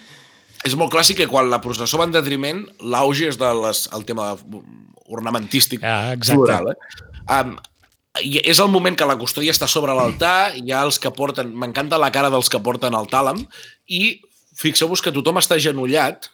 És 0.65 0.79
molt 0.81 0.95
clàssic 0.95 1.21
que 1.21 1.29
quan 1.29 1.51
la 1.53 1.61
processó 1.61 2.01
va 2.01 2.09
en 2.09 2.15
detriment, 2.15 2.63
l'auge 2.81 3.29
és 3.29 3.37
del 3.41 3.61
el 3.69 4.09
tema 4.09 4.33
ornamentístic 5.13 5.85
ah, 5.85 6.15
floral. 6.25 6.73
Eh? 6.73 6.79
Um, 7.35 7.57
i 8.23 8.39
és 8.47 8.61
el 8.63 8.71
moment 8.71 8.95
que 8.95 9.09
la 9.09 9.17
custòdia 9.19 9.55
està 9.55 9.67
sobre 9.71 9.95
l'altar, 9.97 10.55
hi 10.55 10.71
ha 10.71 10.85
els 10.87 11.01
que 11.03 11.11
porten... 11.15 11.51
M'encanta 11.59 11.99
la 11.99 12.13
cara 12.15 12.31
dels 12.31 12.51
que 12.53 12.63
porten 12.63 12.95
el 12.95 13.09
tàlam 13.11 13.43
i 13.91 14.21
fixeu-vos 14.55 15.03
que 15.03 15.13
tothom 15.15 15.41
està 15.41 15.59
genollat 15.59 16.29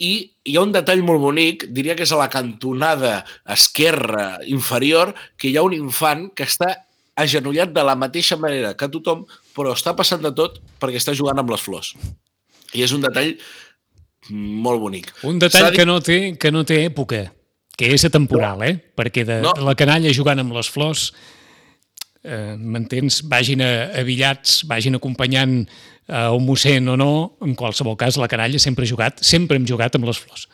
i 0.00 0.14
hi 0.48 0.56
ha 0.56 0.64
un 0.64 0.72
detall 0.74 1.04
molt 1.06 1.20
bonic, 1.22 1.68
diria 1.70 1.94
que 1.94 2.06
és 2.06 2.12
a 2.14 2.18
la 2.18 2.30
cantonada 2.32 3.20
esquerra 3.52 4.40
inferior, 4.50 5.12
que 5.38 5.50
hi 5.50 5.58
ha 5.58 5.66
un 5.66 5.76
infant 5.76 6.30
que 6.34 6.48
està 6.48 6.72
agenollat 7.20 7.70
de 7.74 7.84
la 7.86 7.94
mateixa 7.94 8.38
manera 8.40 8.72
que 8.74 8.90
tothom, 8.90 9.22
però 9.54 9.76
està 9.76 9.94
passant 9.94 10.24
de 10.24 10.32
tot 10.34 10.58
perquè 10.82 10.98
està 10.98 11.14
jugant 11.14 11.38
amb 11.38 11.52
les 11.54 11.62
flors. 11.62 11.92
I 12.74 12.82
és 12.82 12.96
un 12.96 13.04
detall 13.04 13.36
molt 14.32 14.82
bonic. 14.82 15.12
Un 15.28 15.38
detall 15.38 15.70
dit... 15.70 15.78
que, 15.78 15.86
no 15.86 16.00
té, 16.02 16.18
que 16.40 16.50
no 16.50 16.64
té 16.66 16.80
època, 16.88 17.28
que 17.78 17.90
és 17.94 18.04
atemporal, 18.06 18.62
eh? 18.66 18.74
Perquè 18.96 19.24
de, 19.26 19.40
no. 19.44 19.54
la 19.66 19.76
canalla 19.78 20.12
jugant 20.14 20.42
amb 20.42 20.54
les 20.56 20.70
flors, 20.70 21.08
eh, 22.22 22.54
m'entens, 22.58 23.22
vagin 23.30 23.64
avillats, 23.64 24.62
vagin 24.70 25.00
acompanyant 25.00 25.62
a 26.08 26.26
un 26.36 26.44
mossèn 26.44 26.88
o 26.92 26.98
no, 27.00 27.12
en 27.44 27.54
qualsevol 27.56 27.96
cas 27.96 28.20
la 28.20 28.28
canalla 28.28 28.60
sempre 28.60 28.84
ha 28.84 28.90
jugat, 28.90 29.24
sempre 29.24 29.56
hem 29.56 29.66
jugat 29.68 29.96
amb 29.96 30.10
les 30.10 30.20
flors 30.20 30.48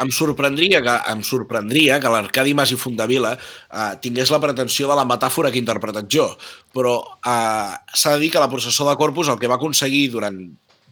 em 0.00 0.10
sorprendria 0.14 0.80
que, 0.84 0.94
em 1.12 1.22
sorprendria 1.26 1.98
que 2.00 2.12
l'Arcadi 2.12 2.54
Mas 2.56 2.72
i 2.72 2.78
Fundavila 2.80 3.34
eh, 3.36 3.92
tingués 4.00 4.32
la 4.32 4.40
pretensió 4.42 4.88
de 4.88 4.96
la 4.96 5.06
metàfora 5.08 5.50
que 5.50 5.60
he 5.60 5.64
interpretat 5.64 6.08
jo, 6.12 6.26
però 6.74 6.96
eh, 7.20 7.76
s'ha 7.92 8.16
de 8.16 8.24
dir 8.24 8.32
que 8.32 8.42
la 8.42 8.50
processó 8.52 8.88
de 8.88 8.96
Corpus 9.00 9.28
el 9.28 9.40
que 9.40 9.50
va 9.50 9.58
aconseguir 9.60 10.08
durant 10.14 10.40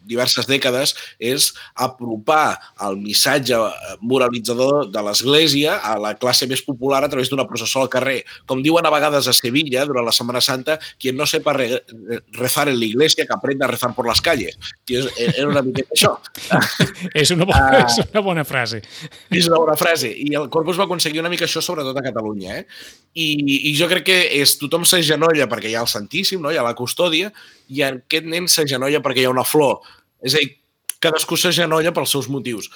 diverses 0.09 0.49
dècades 0.49 0.95
és 1.19 1.51
apropar 1.75 2.57
el 2.85 2.97
missatge 2.99 3.57
moralitzador 4.01 4.89
de 4.89 5.03
l'Església 5.05 5.77
a 5.85 5.95
la 6.01 6.15
classe 6.19 6.47
més 6.49 6.63
popular 6.65 7.03
a 7.05 7.11
través 7.11 7.29
d'una 7.29 7.47
processó 7.49 7.83
al 7.83 7.91
carrer. 7.93 8.23
Com 8.49 8.63
diuen 8.65 8.85
a 8.85 8.93
vegades 8.93 9.29
a 9.29 9.35
Sevilla, 9.35 9.85
durant 9.87 10.07
la 10.07 10.15
Setmana 10.15 10.41
Santa, 10.41 10.79
quien 10.99 11.17
no 11.17 11.27
sepa 11.29 11.53
re 11.55 11.69
rezar 12.33 12.67
en 12.69 12.79
la 12.79 12.85
iglesia, 12.85 13.25
que 13.25 13.33
aprenda 13.33 13.65
a 13.65 13.69
rezar 13.69 13.93
por 13.95 14.07
las 14.07 14.21
calles. 14.21 14.57
I 14.89 14.99
era 15.19 15.47
una 15.47 15.61
miqueta 15.61 15.93
això. 15.95 16.15
és, 17.13 17.31
una 17.35 17.45
bona, 17.45 17.67
uh, 17.69 17.83
és 17.85 17.99
una 18.09 18.23
bona 18.25 18.45
frase. 18.47 18.81
És 19.29 19.49
una 19.49 19.61
bona 19.61 19.77
frase. 19.79 20.09
I 20.09 20.33
el 20.39 20.49
Corpus 20.53 20.79
va 20.79 20.87
aconseguir 20.89 21.21
una 21.21 21.31
mica 21.31 21.45
això, 21.47 21.61
sobretot 21.63 21.97
a 21.97 22.05
Catalunya. 22.05 22.59
Eh? 22.59 22.65
I, 23.13 23.29
I 23.71 23.75
jo 23.77 23.89
crec 23.91 24.07
que 24.09 24.19
és 24.39 24.57
tothom 24.61 24.85
s'agenolla 24.87 25.49
perquè 25.51 25.71
hi 25.71 25.77
ha 25.77 25.85
el 25.85 25.91
Santíssim, 25.91 26.41
no? 26.41 26.53
hi 26.53 26.59
ha 26.59 26.65
la 26.65 26.75
custòdia, 26.77 27.31
i 27.69 27.83
aquest 27.85 28.27
nen 28.29 28.49
s'agenolla 28.49 29.03
perquè 29.05 29.23
hi 29.23 29.29
ha 29.29 29.33
una 29.33 29.45
flor. 29.47 29.79
És 30.25 30.35
a 30.35 30.41
dir, 30.41 30.55
cadascú 31.03 31.37
s'agenolla 31.39 31.93
pels 31.95 32.15
seus 32.15 32.29
motius. 32.31 32.69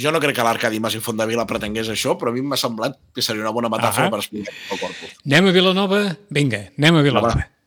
Jo 0.00 0.12
no 0.14 0.20
crec 0.22 0.36
que 0.38 0.46
l'Arcadi 0.46 0.80
Mas 0.82 0.94
i 0.94 1.00
Fondavila 1.02 1.46
pretengués 1.50 1.88
això, 1.90 2.16
però 2.18 2.30
a 2.30 2.36
mi 2.36 2.44
m'ha 2.46 2.58
semblat 2.60 2.98
que 3.14 3.24
seria 3.24 3.42
una 3.42 3.54
bona 3.54 3.72
metàfora 3.72 4.06
ah 4.10 4.12
per 4.12 4.20
explicar 4.22 4.54
el 4.54 4.82
corpus. 4.82 5.16
Anem 5.26 5.50
a 5.50 5.56
Vilanova? 5.56 6.04
Vinga, 6.30 6.68
anem 6.78 7.00
a 7.00 7.06
Vilanova. 7.06 7.40
Va. 7.40 7.59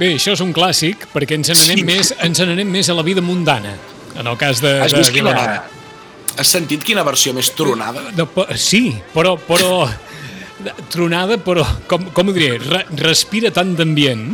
Bé, 0.00 0.14
això 0.16 0.32
és 0.32 0.40
un 0.40 0.54
clàssic, 0.56 1.02
perquè 1.12 1.36
ens 1.36 1.50
n'anem 1.52 1.82
sí. 1.82 1.84
més, 1.84 2.14
ens 2.24 2.40
n'anem 2.40 2.70
més 2.72 2.88
a 2.88 2.96
la 2.96 3.04
vida 3.04 3.20
mundana, 3.20 3.74
en 4.16 4.30
el 4.30 4.38
cas 4.40 4.62
de, 4.64 4.78
Has 4.80 4.94
de 4.96 5.02
Vilanova. 5.12 5.58
Has 6.40 6.52
sentit 6.54 6.86
quina 6.86 7.04
versió 7.04 7.34
més 7.36 7.50
tronada? 7.52 8.06
De, 8.16 8.24
de, 8.24 8.56
sí, 8.56 8.94
però, 9.12 9.34
però 9.44 9.84
tronada, 10.88 11.36
però, 11.44 11.66
com, 11.90 12.08
com 12.16 12.30
ho 12.30 12.36
diré, 12.36 12.54
re, 12.62 12.86
respira 13.02 13.52
tant 13.52 13.74
d'ambient 13.76 14.30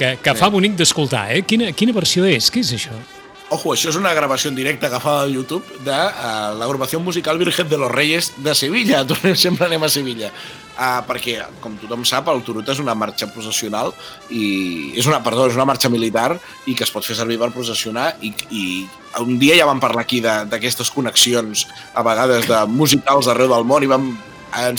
que, 0.00 0.16
que 0.18 0.34
fa 0.34 0.50
bonic 0.50 0.74
d'escoltar, 0.80 1.28
eh? 1.36 1.44
Quina, 1.46 1.70
quina 1.78 1.94
versió 1.94 2.26
és? 2.26 2.50
Què 2.50 2.64
és 2.64 2.74
això? 2.74 2.98
Ojo, 3.54 3.74
això 3.74 3.92
és 3.92 4.00
una 4.00 4.16
gravació 4.16 4.50
en 4.50 4.58
directe 4.58 4.88
agafada 4.88 5.28
de 5.28 5.36
YouTube 5.36 5.78
de 5.86 5.94
uh, 5.94 6.56
l'agrupació 6.58 6.98
musical 6.98 7.38
Virgen 7.38 7.68
de 7.70 7.78
los 7.78 7.92
Reyes 7.92 8.32
de 8.42 8.54
Sevilla. 8.58 9.04
Tornem, 9.10 9.38
sempre 9.38 9.70
anem 9.70 9.86
a 9.86 9.92
Sevilla. 9.92 10.32
Uh, 10.74 11.04
perquè, 11.06 11.36
com 11.62 11.76
tothom 11.78 12.02
sap, 12.02 12.26
el 12.32 12.40
Turut 12.42 12.66
és 12.72 12.80
una 12.82 12.96
marxa 12.98 13.28
processional 13.30 13.92
i 14.34 14.90
és 14.98 15.06
una, 15.06 15.20
perdó, 15.22 15.44
és 15.46 15.54
una 15.54 15.68
marxa 15.70 15.86
militar 15.86 16.32
i 16.66 16.74
que 16.74 16.82
es 16.82 16.90
pot 16.90 17.06
fer 17.06 17.14
servir 17.14 17.36
per 17.38 17.52
processionar 17.54 18.08
i, 18.26 18.32
i 18.50 18.64
un 19.22 19.36
dia 19.38 19.54
ja 19.54 19.68
vam 19.68 19.78
parlar 19.78 20.02
aquí 20.02 20.18
d'aquestes 20.24 20.90
connexions 20.90 21.68
a 21.94 22.02
vegades 22.02 22.48
de 22.50 22.64
musicals 22.66 23.30
arreu 23.30 23.52
del 23.52 23.68
món 23.70 23.86
i 23.86 23.90
vam 23.92 24.08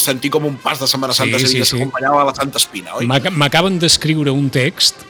sentir 0.03 0.33
com 0.35 0.49
un 0.51 0.57
pas 0.59 0.83
de 0.83 0.89
Setmana 0.91 1.15
Santa 1.15 1.39
sí, 1.39 1.47
sí, 1.47 1.61
sí. 1.61 1.69
s'acompanyava 1.71 2.27
la 2.27 2.35
Santa 2.35 2.59
Espina, 2.59 2.99
oi? 2.99 3.07
M'acaben 3.07 3.79
d'escriure 3.79 4.35
un 4.35 4.51
text 4.51 5.07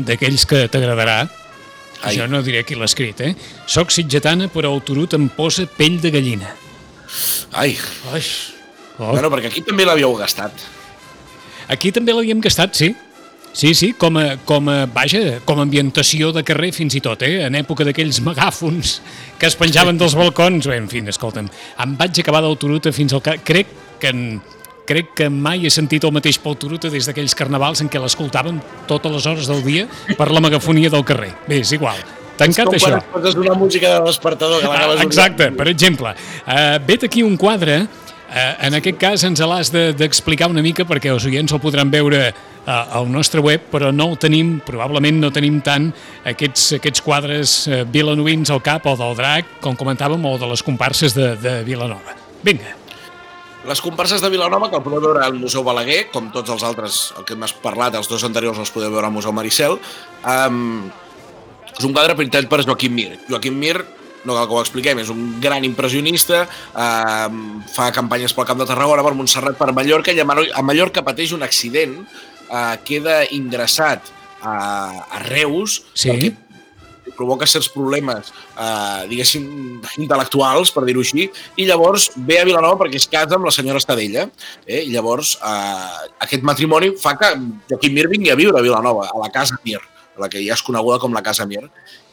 d'aquells 0.00 0.48
que 0.48 0.64
t'agradarà 0.72 1.26
Ai. 2.02 2.16
Jo 2.16 2.24
no 2.26 2.40
diré 2.42 2.64
qui 2.66 2.74
l'ha 2.74 2.88
escrit, 2.88 3.20
eh? 3.22 3.34
Soc 3.70 3.92
sitgetana, 3.94 4.48
però 4.50 4.72
el 4.74 4.80
Turut 4.82 5.14
em 5.14 5.28
posa 5.30 5.68
pell 5.70 6.00
de 6.02 6.10
gallina. 6.10 6.50
Ai. 7.52 7.76
Ai. 8.10 8.24
Oh. 8.98 9.12
Bueno, 9.12 9.30
perquè 9.32 9.50
aquí 9.52 9.64
també 9.64 9.86
l'havíeu 9.88 10.14
gastat. 10.18 10.68
Aquí 11.72 11.92
també 11.94 12.14
l'havíem 12.14 12.42
gastat, 12.44 12.76
sí. 12.76 12.92
Sí, 13.52 13.74
sí, 13.76 13.90
com 14.00 14.16
a, 14.16 14.38
com 14.48 14.68
a, 14.72 14.86
vaja, 14.88 15.42
com 15.44 15.58
a 15.60 15.66
ambientació 15.66 16.30
de 16.32 16.40
carrer 16.46 16.70
fins 16.72 16.96
i 16.96 17.02
tot, 17.04 17.20
eh? 17.26 17.42
En 17.44 17.56
època 17.58 17.84
d'aquells 17.84 18.22
megàfons 18.24 18.94
que 19.38 19.50
es 19.50 19.56
penjaven 19.60 20.00
dels 20.00 20.16
balcons. 20.16 20.68
Bé, 20.70 20.78
en 20.80 20.88
fi, 20.88 21.04
escolta'm, 21.12 21.50
em 21.84 21.94
vaig 22.00 22.22
acabar 22.22 22.40
del 22.44 22.56
Turuta 22.56 22.94
fins 22.96 23.12
al... 23.12 23.20
Crec 23.20 23.68
que 24.00 24.08
en, 24.08 24.40
crec 24.88 25.12
que 25.20 25.28
mai 25.28 25.66
he 25.66 25.72
sentit 25.72 26.04
el 26.08 26.14
mateix 26.16 26.40
Pol 26.42 26.56
Turuta 26.56 26.90
des 26.92 27.06
d'aquells 27.08 27.36
carnavals 27.38 27.84
en 27.84 27.92
què 27.92 28.00
l'escoltaven 28.00 28.58
totes 28.88 29.12
les 29.18 29.28
hores 29.28 29.52
del 29.52 29.62
dia 29.66 29.86
per 30.16 30.30
la 30.32 30.40
megafonia 30.40 30.90
del 30.92 31.04
carrer. 31.04 31.34
Bé, 31.46 31.60
és 31.60 31.72
igual. 31.76 32.00
Tancat 32.40 32.72
és 32.72 32.82
com 32.86 32.94
això. 32.96 33.02
quan 33.12 33.42
una 33.44 33.54
música 33.58 33.98
de 33.98 34.06
despertador 34.08 34.62
que 34.62 34.70
ah, 34.72 34.96
Exacte, 35.04 35.50
per 35.52 35.68
exemple. 35.68 36.14
Uh, 36.46 36.80
vet 36.88 37.04
aquí 37.04 37.22
un 37.22 37.36
quadre 37.36 37.82
Eh, 38.32 38.66
en 38.66 38.72
aquest 38.78 38.96
cas 38.96 39.22
ens 39.28 39.42
l'has 39.44 39.68
d'explicar 39.72 40.46
de, 40.48 40.56
una 40.56 40.64
mica 40.64 40.86
perquè 40.88 41.10
els 41.12 41.26
oients 41.28 41.52
el 41.52 41.60
podran 41.60 41.90
veure 41.92 42.20
eh, 42.30 42.72
al 42.72 43.10
nostre 43.12 43.42
web, 43.44 43.66
però 43.68 43.90
no 43.92 44.06
el 44.14 44.16
tenim, 44.22 44.54
probablement 44.64 45.18
no 45.20 45.28
tenim 45.34 45.58
tant 45.60 45.90
aquests, 46.24 46.78
aquests 46.78 47.04
quadres 47.04 47.56
eh, 47.68 47.82
vilanovins 47.84 48.48
al 48.54 48.62
cap 48.64 48.88
o 48.88 48.96
del 48.96 49.18
drac, 49.20 49.58
com 49.60 49.76
comentàvem, 49.76 50.24
o 50.24 50.38
de 50.40 50.48
les 50.48 50.64
comparses 50.64 51.12
de, 51.12 51.34
de 51.42 51.58
Vilanova. 51.68 52.16
Vinga. 52.42 52.78
Les 53.68 53.84
comparses 53.84 54.24
de 54.24 54.32
Vilanova, 54.32 54.72
que 54.72 54.80
el 54.80 54.82
podeu 54.82 55.04
veure 55.04 55.20
al 55.22 55.36
Museu 55.38 55.62
Balaguer, 55.62 56.06
com 56.10 56.32
tots 56.34 56.50
els 56.50 56.64
altres, 56.66 57.02
el 57.20 57.28
que 57.28 57.36
hem 57.36 57.44
parlat, 57.62 58.00
els 58.00 58.08
dos 58.10 58.24
anteriors 58.26 58.58
els 58.58 58.72
podeu 58.74 58.90
veure 58.90 59.06
al 59.06 59.14
Museu 59.14 59.36
Maricel, 59.36 59.76
um, 60.24 60.88
és 61.76 61.84
un 61.84 61.92
quadre 61.92 62.16
pintat 62.18 62.48
per 62.50 62.64
Joaquim 62.64 62.96
Mir. 62.96 63.12
Joaquim 63.28 63.60
Mir 63.60 63.76
no 64.24 64.36
cal 64.36 64.48
que 64.48 64.56
ho 64.56 64.62
expliquem, 64.62 65.00
és 65.02 65.10
un 65.12 65.40
gran 65.42 65.64
impressionista, 65.66 66.44
eh, 66.46 67.28
fa 67.74 67.90
campanyes 67.94 68.34
pel 68.36 68.48
Camp 68.48 68.62
de 68.62 68.68
Tarragona, 68.68 69.04
per 69.06 69.14
Montserrat, 69.18 69.58
per 69.58 69.72
Mallorca, 69.72 70.12
i 70.12 70.20
a 70.22 70.62
Mallorca 70.62 71.04
pateix 71.06 71.34
un 71.36 71.42
accident, 71.42 71.98
eh, 72.48 72.76
queda 72.86 73.22
ingressat 73.30 74.12
a, 74.42 74.54
a 75.10 75.22
Reus, 75.28 75.82
sí. 75.94 76.10
perquè 76.10 76.32
provoca 77.16 77.46
certs 77.46 77.68
problemes, 77.72 78.30
eh, 78.56 79.02
diguéssim, 79.10 79.44
intel·lectuals, 80.00 80.72
per 80.74 80.84
dir-ho 80.86 81.02
així, 81.04 81.28
i 81.60 81.66
llavors 81.68 82.10
ve 82.16 82.38
a 82.40 82.46
Vilanova 82.48 82.80
perquè 82.82 83.00
es 83.00 83.08
casa 83.10 83.36
amb 83.36 83.48
la 83.48 83.54
senyora 83.54 83.82
Estadella, 83.82 84.28
eh? 84.66 84.82
i 84.82 84.92
llavors 84.94 85.36
eh, 85.38 86.08
aquest 86.26 86.46
matrimoni 86.46 86.92
fa 87.00 87.16
que 87.20 87.34
Joaquim 87.70 87.98
Mir 87.98 88.08
vingui 88.12 88.32
a 88.32 88.38
viure 88.38 88.58
a 88.58 88.64
Vilanova, 88.64 89.10
a 89.10 89.20
la 89.20 89.30
casa 89.34 89.58
Mir, 89.66 89.80
la 90.18 90.28
que 90.32 90.42
ja 90.44 90.56
és 90.56 90.64
coneguda 90.64 91.00
com 91.02 91.14
la 91.14 91.24
Casa 91.24 91.46
Mir, 91.48 91.64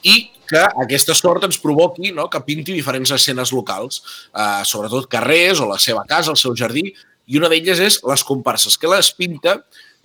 i 0.03 0.29
que 0.49 0.63
aquesta 0.83 1.13
sort 1.17 1.45
ens 1.45 1.59
provoqui 1.61 2.13
no, 2.15 2.27
que 2.31 2.41
pinti 2.45 2.73
diferents 2.73 3.13
escenes 3.15 3.53
locals, 3.53 4.01
eh, 4.33 4.63
sobretot 4.65 5.09
carrers 5.11 5.61
o 5.61 5.69
la 5.69 5.77
seva 5.81 6.05
casa, 6.09 6.33
el 6.33 6.41
seu 6.41 6.57
jardí, 6.57 6.89
i 7.29 7.37
una 7.37 7.51
d'elles 7.51 7.79
és 7.85 8.01
les 8.09 8.25
comparses, 8.25 8.77
que 8.81 8.89
les 8.89 9.13
pinta 9.13 9.59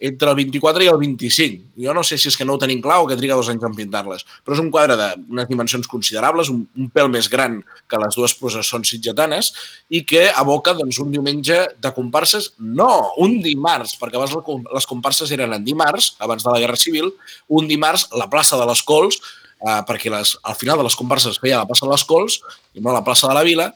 entre 0.04 0.28
el 0.28 0.36
24 0.36 0.84
i 0.84 0.88
el 0.90 0.98
25. 0.98 1.70
Jo 1.80 1.94
no 1.96 2.02
sé 2.04 2.18
si 2.18 2.28
és 2.28 2.36
que 2.36 2.44
no 2.44 2.56
ho 2.56 2.60
tenim 2.60 2.80
clar 2.84 2.98
o 3.00 3.06
que 3.08 3.16
triga 3.16 3.36
dos 3.38 3.48
anys 3.48 3.62
en 3.64 3.76
pintar-les, 3.76 4.24
però 4.44 4.56
és 4.56 4.60
un 4.60 4.70
quadre 4.74 4.96
d'unes 4.98 5.48
dimensions 5.48 5.88
considerables, 5.88 6.50
un, 6.52 6.64
un 6.76 6.90
pèl 6.92 7.08
més 7.12 7.30
gran 7.32 7.60
que 7.88 8.00
les 8.02 8.18
dues 8.18 8.34
processons 8.36 8.90
sitgetanes 8.90 9.52
i 9.88 10.02
que 10.04 10.26
aboca 10.34 10.74
doncs, 10.76 10.98
un 11.00 11.14
diumenge 11.14 11.60
de 11.80 11.94
comparses, 11.96 12.50
no, 12.58 12.90
un 13.22 13.38
dimarts, 13.44 13.94
perquè 14.00 14.20
abans 14.20 14.34
les 14.74 14.90
comparses 14.90 15.32
eren 15.32 15.56
en 15.56 15.64
dimarts, 15.64 16.14
abans 16.18 16.44
de 16.44 16.52
la 16.52 16.60
Guerra 16.60 16.80
Civil, 16.80 17.14
un 17.48 17.70
dimarts 17.70 18.10
la 18.18 18.28
plaça 18.28 18.60
de 18.60 18.68
les 18.68 18.84
Cols, 18.84 19.22
eh, 19.64 19.80
perquè 19.88 20.12
les, 20.12 20.36
al 20.44 20.58
final 20.60 20.78
de 20.80 20.86
les 20.88 20.98
comparses 20.98 21.40
feia 21.40 21.62
la 21.62 21.70
plaça 21.70 21.86
de 21.86 21.92
les 21.92 22.04
Cols 22.08 22.40
i 22.74 22.84
no 22.84 22.92
la 22.94 23.04
plaça 23.06 23.30
de 23.30 23.38
la 23.38 23.46
Vila, 23.46 23.72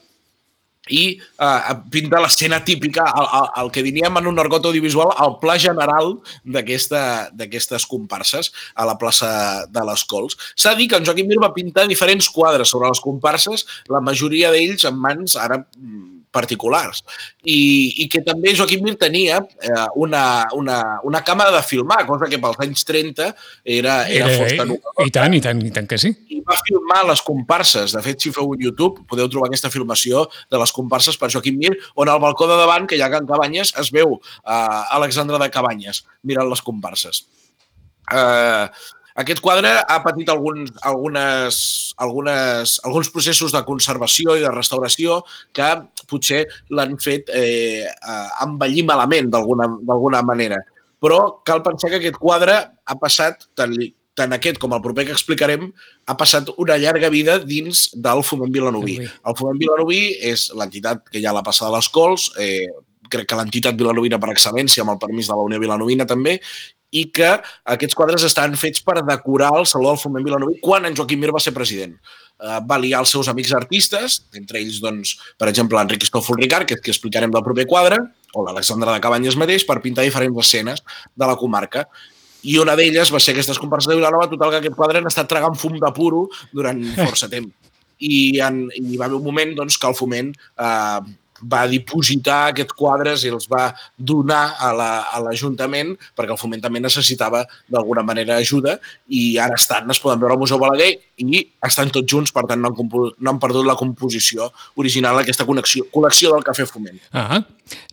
i 0.88 1.02
eh, 1.18 1.74
pinta 1.92 2.20
l'escena 2.22 2.60
típica, 2.64 3.04
el, 3.20 3.28
el, 3.38 3.48
el 3.62 3.70
que 3.74 3.84
diríem 3.84 4.20
en 4.20 4.28
un 4.30 4.40
argot 4.40 4.68
audiovisual, 4.68 5.12
el 5.24 5.36
pla 5.42 5.58
general 5.60 6.14
d'aquestes 6.44 7.86
comparses 7.88 8.52
a 8.74 8.88
la 8.88 8.96
plaça 9.00 9.30
de 9.72 9.84
les 9.90 10.04
Cols. 10.08 10.38
S'ha 10.56 10.74
dit 10.78 10.90
que 10.90 11.00
en 11.00 11.06
Joaquim 11.06 11.28
Mir 11.28 11.40
va 11.42 11.54
pintar 11.56 11.88
diferents 11.90 12.30
quadres 12.32 12.72
sobre 12.72 12.88
les 12.88 13.02
comparses, 13.04 13.66
la 13.92 14.00
majoria 14.04 14.52
d'ells 14.54 14.88
en 14.88 14.96
mans 14.96 15.36
ara 15.36 15.60
mm, 15.60 16.17
particulars. 16.34 17.02
I, 17.44 18.04
i 18.04 18.08
que 18.12 18.20
també 18.26 18.52
Joaquim 18.56 18.84
Mir 18.84 18.96
tenia 19.00 19.38
eh, 19.40 19.86
una, 19.96 20.22
una, 20.56 20.78
una 21.08 21.22
càmera 21.24 21.52
de 21.54 21.62
filmar, 21.64 22.02
cosa 22.08 22.28
que 22.30 22.40
pels 22.42 22.60
anys 22.64 22.84
30 22.88 23.28
era, 23.28 23.32
era, 23.64 23.94
era 24.10 24.34
força 24.34 24.66
novedosa. 24.68 25.06
I 25.06 25.14
tant, 25.14 25.38
i 25.38 25.42
tant, 25.44 25.62
i 25.64 25.72
tant 25.74 25.88
que 25.90 26.00
sí. 26.00 26.12
I 26.34 26.42
va 26.48 26.58
filmar 26.66 27.00
les 27.08 27.22
comparses. 27.24 27.96
De 27.96 28.04
fet, 28.04 28.20
si 28.22 28.34
feu 28.34 28.52
un 28.52 28.60
YouTube, 28.68 29.06
podeu 29.08 29.30
trobar 29.32 29.50
aquesta 29.50 29.72
filmació 29.72 30.26
de 30.50 30.60
les 30.60 30.74
comparses 30.76 31.18
per 31.20 31.32
Joaquim 31.32 31.58
Mir, 31.60 31.74
on 31.96 32.12
al 32.12 32.22
balcó 32.22 32.50
de 32.50 32.60
davant, 32.60 32.88
que 32.88 32.98
hi 32.98 33.04
ha 33.04 33.10
Can 33.12 33.28
Cabanyes, 33.28 33.74
es 33.80 33.92
veu 33.94 34.18
eh, 34.18 34.82
Alexandre 34.98 35.40
de 35.40 35.50
Cabanyes 35.54 36.04
mirant 36.28 36.48
les 36.52 36.64
comparses. 36.64 37.24
Eh, 38.08 38.68
aquest 39.18 39.42
quadre 39.42 39.72
ha 39.82 39.98
patit 40.04 40.28
alguns, 40.30 40.70
algunes, 40.86 41.58
algunes, 41.98 42.78
alguns 42.86 43.10
processos 43.10 43.54
de 43.54 43.64
conservació 43.66 44.36
i 44.38 44.44
de 44.44 44.52
restauració 44.54 45.22
que 45.56 45.68
potser 46.10 46.44
l'han 46.70 46.94
fet 47.02 47.32
eh, 47.34 47.86
envellir 48.44 48.86
malament 48.86 49.32
d'alguna 49.34 50.22
manera. 50.22 50.62
Però 51.02 51.40
cal 51.46 51.64
pensar 51.66 51.90
que 51.90 51.98
aquest 51.98 52.18
quadre 52.18 52.56
ha 52.58 52.98
passat, 52.98 53.42
tant, 53.58 53.74
tant 54.18 54.34
aquest 54.34 54.58
com 54.62 54.74
el 54.74 54.82
proper 54.82 55.08
que 55.08 55.14
explicarem, 55.14 55.68
ha 56.06 56.16
passat 56.18 56.50
una 56.56 56.78
llarga 56.78 57.10
vida 57.10 57.38
dins 57.42 57.88
del 57.94 58.22
Foment 58.26 58.54
Vilanoví. 58.54 59.00
El 59.02 59.38
Foment 59.38 59.58
Vilanoví 59.62 60.02
és 60.30 60.48
l'entitat 60.58 61.06
que 61.10 61.18
hi 61.18 61.26
ha 61.26 61.34
a 61.34 61.40
la 61.40 61.46
passada 61.46 61.74
de 61.74 61.82
les 61.82 61.90
Cols, 61.94 62.30
eh, 62.38 62.66
crec 63.08 63.28
que 63.30 63.38
l'entitat 63.38 63.78
vilanovina 63.78 64.18
per 64.20 64.32
excel·lència, 64.34 64.84
amb 64.84 64.94
el 64.94 65.00
permís 65.02 65.30
de 65.30 65.36
la 65.38 65.46
Unió 65.46 65.58
Vilanovina 65.62 66.06
també, 66.06 66.38
i 66.90 67.04
que 67.12 67.34
aquests 67.68 67.96
quadres 67.96 68.24
estan 68.24 68.54
fets 68.56 68.80
per 68.84 69.02
decorar 69.04 69.52
el 69.58 69.66
Saló 69.68 69.92
del 69.92 70.00
Foment 70.00 70.24
Vilanoví 70.24 70.58
quan 70.64 70.88
en 70.88 70.96
Joaquim 70.96 71.20
Mir 71.20 71.34
va 71.34 71.42
ser 71.42 71.52
president. 71.56 71.96
Uh, 72.38 72.60
va 72.62 72.78
liar 72.78 73.00
els 73.02 73.10
seus 73.12 73.28
amics 73.28 73.52
artistes, 73.56 74.20
entre 74.38 74.60
ells, 74.60 74.78
doncs, 74.80 75.16
per 75.40 75.48
exemple, 75.50 75.76
l'Enric 75.76 76.04
Cristòfol 76.04 76.38
Ricard, 76.38 76.68
que, 76.70 76.78
que 76.78 76.92
explicarem 76.94 77.32
del 77.34 77.44
proper 77.44 77.66
quadre, 77.68 77.98
o 78.32 78.44
l'Alexandre 78.46 78.94
de 78.94 79.02
Cabanyes 79.02 79.36
mateix, 79.40 79.66
per 79.66 79.80
pintar 79.82 80.06
diferents 80.06 80.38
escenes 80.44 80.84
de 81.18 81.28
la 81.28 81.36
comarca. 81.40 81.88
I 82.46 82.60
una 82.62 82.76
d'elles 82.78 83.10
va 83.10 83.18
ser 83.20 83.34
aquestes 83.34 83.58
comparses 83.58 83.90
de 83.90 83.98
Vilanova, 83.98 84.30
total 84.30 84.54
que 84.54 84.62
aquest 84.62 84.78
quadre 84.78 85.02
han 85.02 85.10
estat 85.10 85.28
tragant 85.28 85.58
fum 85.58 85.74
de 85.82 85.90
puro 85.96 86.28
durant 86.54 86.78
força 87.00 87.28
temps. 87.34 87.50
I, 87.98 88.38
en, 88.46 88.68
i 88.78 88.94
va 88.94 89.08
haver 89.08 89.18
un 89.18 89.26
moment 89.26 89.56
doncs, 89.58 89.74
que 89.74 89.88
el 89.90 89.96
foment 89.98 90.30
eh, 90.30 91.00
va 91.42 91.66
dipositar 91.70 92.38
aquests 92.52 92.76
quadres 92.78 93.24
i 93.24 93.32
els 93.34 93.48
va 93.50 93.68
donar 93.96 94.56
a 94.58 95.20
l'Ajuntament 95.22 95.94
la, 95.94 96.10
perquè 96.16 96.34
el 96.34 96.40
Foment 96.40 96.62
també 96.64 96.82
necessitava 96.82 97.44
d'alguna 97.68 98.04
manera 98.06 98.38
ajuda 98.38 98.78
i 99.08 99.38
ara 99.42 99.58
estan, 99.58 99.90
es 99.90 100.00
poden 100.02 100.20
veure 100.22 100.36
al 100.36 100.42
Museu 100.42 100.60
Balaguer 100.60 100.90
i 101.18 101.44
estan 101.66 101.92
tots 101.94 102.10
junts, 102.10 102.32
per 102.34 102.46
tant 102.48 102.60
no 102.62 102.72
han, 102.72 102.90
no 103.18 103.32
han 103.32 103.40
perdut 103.42 103.66
la 103.66 103.76
composició 103.78 104.50
original 104.76 105.18
d'aquesta 105.18 105.46
connexió, 105.48 105.86
col·lecció 105.94 106.34
del 106.34 106.46
Cafè 106.46 106.66
Foment. 106.68 107.00
Ah, 107.12 107.42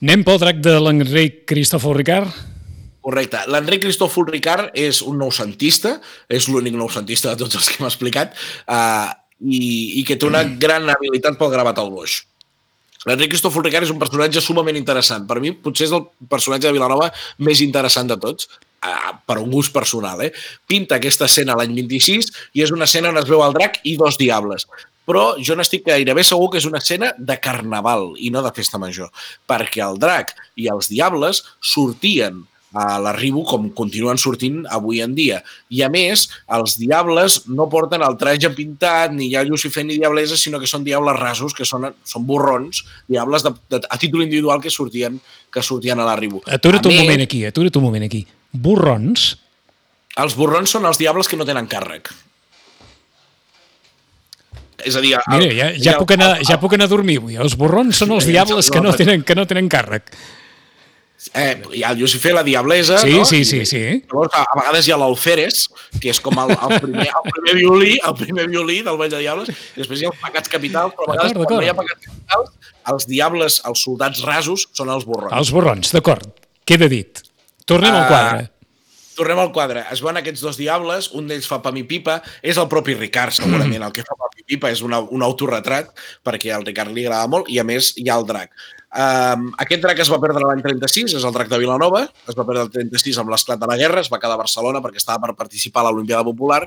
anem 0.02 0.26
pel 0.26 0.42
drac 0.42 0.62
de 0.66 0.78
l'Enric 0.82 1.44
Cristòfol 1.50 1.98
Ricard? 2.00 2.30
Correcte. 3.06 3.44
L'Enric 3.54 3.84
Cristòfol 3.84 4.26
Ricard 4.32 4.74
és 4.82 5.04
un 5.06 5.20
noucentista, 5.22 6.00
és 6.26 6.48
l'únic 6.50 6.74
noucentista 6.74 7.34
de 7.34 7.44
tots 7.44 7.60
els 7.60 7.68
que 7.70 7.78
hem 7.78 7.86
explicat, 7.86 8.34
eh, 8.66 9.10
i, 9.46 10.00
i 10.00 10.06
que 10.08 10.18
té 10.18 10.26
una 10.26 10.42
gran 10.64 10.90
habilitat 10.90 11.38
pel 11.38 11.54
gravat 11.54 11.82
al 11.82 11.92
boix. 11.94 12.24
L'Enric 13.06 13.36
Cristòfol 13.36 13.68
Ricard 13.68 13.86
és 13.86 13.94
un 13.94 14.02
personatge 14.02 14.42
sumament 14.42 14.78
interessant. 14.80 15.28
Per 15.30 15.38
mi, 15.42 15.52
potser 15.54 15.86
és 15.90 15.94
el 15.94 16.08
personatge 16.32 16.68
de 16.68 16.74
Vilanova 16.74 17.12
més 17.46 17.62
interessant 17.62 18.10
de 18.10 18.18
tots, 18.18 18.50
per 19.26 19.38
un 19.42 19.52
gust 19.52 19.74
personal. 19.74 20.22
Eh? 20.26 20.32
Pinta 20.68 21.00
aquesta 21.00 21.30
escena 21.30 21.56
l'any 21.58 21.74
26 21.78 22.32
i 22.54 22.66
és 22.66 22.74
una 22.74 22.86
escena 22.90 23.10
on 23.14 23.22
es 23.22 23.30
veu 23.30 23.44
el 23.46 23.56
drac 23.58 23.80
i 23.84 23.96
dos 24.02 24.20
diables 24.22 24.68
però 25.06 25.36
jo 25.38 25.54
n'estic 25.54 25.86
gairebé 25.86 26.24
segur 26.26 26.50
que 26.50 26.58
és 26.58 26.66
una 26.66 26.82
escena 26.82 27.12
de 27.18 27.38
carnaval 27.38 28.16
i 28.18 28.32
no 28.34 28.42
de 28.42 28.52
festa 28.56 28.80
major, 28.82 29.12
perquè 29.46 29.84
el 29.86 30.00
drac 30.02 30.34
i 30.58 30.66
els 30.72 30.90
diables 30.90 31.44
sortien 31.62 32.42
a 32.76 32.98
l'arribo 33.00 33.46
com 33.48 33.70
continuen 33.76 34.20
sortint 34.20 34.66
avui 34.76 35.00
en 35.04 35.14
dia. 35.16 35.40
I 35.72 35.86
a 35.86 35.90
més, 35.92 36.26
els 36.58 36.76
diables 36.82 37.40
no 37.48 37.70
porten 37.72 38.04
el 38.04 38.18
traje 38.20 38.52
pintat, 38.56 39.14
ni 39.16 39.30
hi 39.30 39.38
ha 39.40 39.46
Lucifer 39.48 39.86
ni 39.88 39.96
diablesa, 40.02 40.36
sinó 40.40 40.60
que 40.60 40.68
són 40.68 40.84
diables 40.84 41.16
rasos, 41.20 41.56
que 41.56 41.68
són, 41.68 41.88
són 42.04 42.28
borrons, 42.28 42.84
diables 43.08 43.48
de, 43.48 43.54
de, 43.72 43.82
a 43.88 44.02
títol 44.02 44.26
individual 44.28 44.60
que 44.62 44.74
sortien, 44.74 45.22
que 45.52 45.64
sortien 45.64 46.04
a 46.04 46.10
l'arribo. 46.10 46.44
Atura't 46.52 46.92
un 46.92 47.00
moment 47.00 47.24
aquí, 47.24 47.46
atura't 47.48 47.80
un 47.80 47.88
moment 47.88 48.08
aquí. 48.10 48.26
Borrons? 48.52 49.32
Els 50.20 50.36
borrons 50.36 50.72
són 50.72 50.88
els 50.88 51.00
diables 51.00 51.32
que 51.32 51.40
no 51.40 51.48
tenen 51.48 51.68
càrrec. 51.72 52.12
És 54.86 54.96
a 54.96 55.02
dir... 55.02 55.16
El, 55.18 55.40
Mira, 55.40 55.54
ja, 55.56 55.68
ja, 55.80 55.94
el, 55.96 56.02
puc 56.04 56.14
anar, 56.16 56.32
ja 56.46 56.60
puc 56.62 56.76
anar 56.76 56.90
a 56.90 56.92
dormir 56.92 57.18
avui. 57.22 57.38
Els 57.42 57.56
borrons 57.60 57.98
són 58.04 58.12
els 58.16 58.28
diables 58.28 58.70
que 58.72 58.84
no 58.84 58.92
tenen, 58.96 59.24
que 59.26 59.38
no 59.38 59.48
tenen 59.50 59.72
càrrec. 59.72 60.12
Eh, 61.34 61.62
hi 61.74 61.84
ha 61.84 61.92
el 61.92 62.00
Lucifer, 62.00 62.34
la 62.36 62.44
Diablesa, 62.44 63.00
sí, 63.02 63.14
no? 63.18 63.26
Sí, 63.26 63.44
sí, 63.46 63.66
sí. 63.66 63.82
Llavors, 64.12 64.34
a, 64.36 64.44
a 64.46 64.60
vegades 64.60 64.88
hi 64.88 64.94
ha 64.94 65.00
l'Alferes, 65.02 65.66
que 65.98 66.12
és 66.14 66.20
com 66.24 66.38
el, 66.44 66.54
el, 66.54 66.76
primer, 66.84 67.08
el 67.10 67.30
primer 67.32 67.56
violí, 67.58 67.94
el 67.98 68.16
primer 68.20 68.48
violí 68.52 68.80
del 68.86 69.00
Vell 69.02 69.14
de 69.14 69.22
Diables, 69.24 69.52
i 69.52 69.82
després 69.82 70.04
hi 70.04 70.10
ha 70.10 70.14
els 70.14 70.22
pecats 70.22 70.54
capitals, 70.54 70.96
però 70.98 71.10
a 71.10 71.14
vegades 71.16 71.38
quan 71.40 71.54
no 71.56 71.62
hi 71.66 71.72
ha 71.72 71.78
pecats 71.80 72.10
capitals, 72.10 72.74
els 72.94 73.08
diables, 73.10 73.62
els 73.66 73.86
soldats 73.88 74.26
rasos, 74.28 74.68
són 74.78 74.92
els 74.94 75.08
borrons. 75.10 75.34
Els 75.34 75.54
borrons, 75.56 75.94
d'acord. 75.96 76.28
Queda 76.66 76.90
dit. 76.92 77.24
Tornem 77.66 77.94
uh, 77.94 78.04
al 78.04 78.12
quadre. 78.12 78.46
Tornem 79.16 79.40
al 79.40 79.52
quadre. 79.56 79.86
Es 79.94 80.02
veuen 80.04 80.20
aquests 80.20 80.44
dos 80.44 80.58
diables, 80.60 81.10
un 81.16 81.30
d'ells 81.30 81.48
fa 81.50 81.62
pam 81.64 81.78
i 81.80 81.86
pipa, 81.88 82.20
és 82.44 82.60
el 82.62 82.70
propi 82.72 82.98
Ricard, 83.00 83.34
segurament. 83.38 83.80
Mm. 83.80 83.90
El 83.90 83.96
que 83.96 84.06
fa 84.06 84.18
pam 84.20 84.42
i 84.42 84.46
pipa 84.46 84.72
és 84.74 84.84
una, 84.86 85.00
un 85.00 85.24
autorretrat, 85.26 85.94
perquè 86.26 86.52
al 86.54 86.66
Ricard 86.68 86.94
li 86.94 87.06
agrada 87.08 87.32
molt, 87.32 87.50
i 87.50 87.62
a 87.62 87.66
més 87.68 87.94
hi 87.98 88.10
ha 88.10 88.20
el 88.20 88.28
drac. 88.28 88.52
Um, 88.96 89.50
aquest 89.60 89.82
drac 89.84 90.00
es 90.00 90.08
va 90.08 90.22
perdre 90.24 90.46
l'any 90.46 90.62
36, 90.64 91.18
és 91.18 91.24
el 91.28 91.34
drac 91.36 91.50
de 91.52 91.58
Vilanova, 91.60 92.06
es 92.32 92.38
va 92.38 92.46
perdre 92.48 92.64
el 92.64 92.70
36 92.72 93.18
amb 93.20 93.34
l'esclat 93.34 93.60
de 93.60 93.68
la 93.68 93.76
guerra, 93.76 94.00
es 94.00 94.08
va 94.12 94.22
quedar 94.22 94.38
a 94.38 94.40
Barcelona 94.40 94.80
perquè 94.84 95.02
estava 95.02 95.20
per 95.26 95.36
participar 95.36 95.84
a 95.84 95.90
l'Olimpiada 95.90 96.24
Popular, 96.24 96.62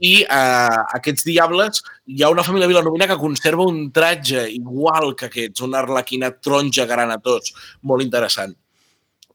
i 0.00 0.14
uh, 0.24 0.78
aquests 0.96 1.26
diables, 1.28 1.82
hi 2.08 2.24
ha 2.24 2.32
una 2.32 2.44
família 2.46 2.70
vilanovina 2.70 3.10
que 3.10 3.20
conserva 3.20 3.68
un 3.68 3.90
tratge 3.92 4.46
igual 4.56 5.12
que 5.20 5.28
aquests, 5.28 5.66
una 5.68 5.82
arlequina 5.84 6.32
taronja 6.32 6.88
tots, 7.20 7.52
molt 7.82 8.02
interessant. 8.02 8.56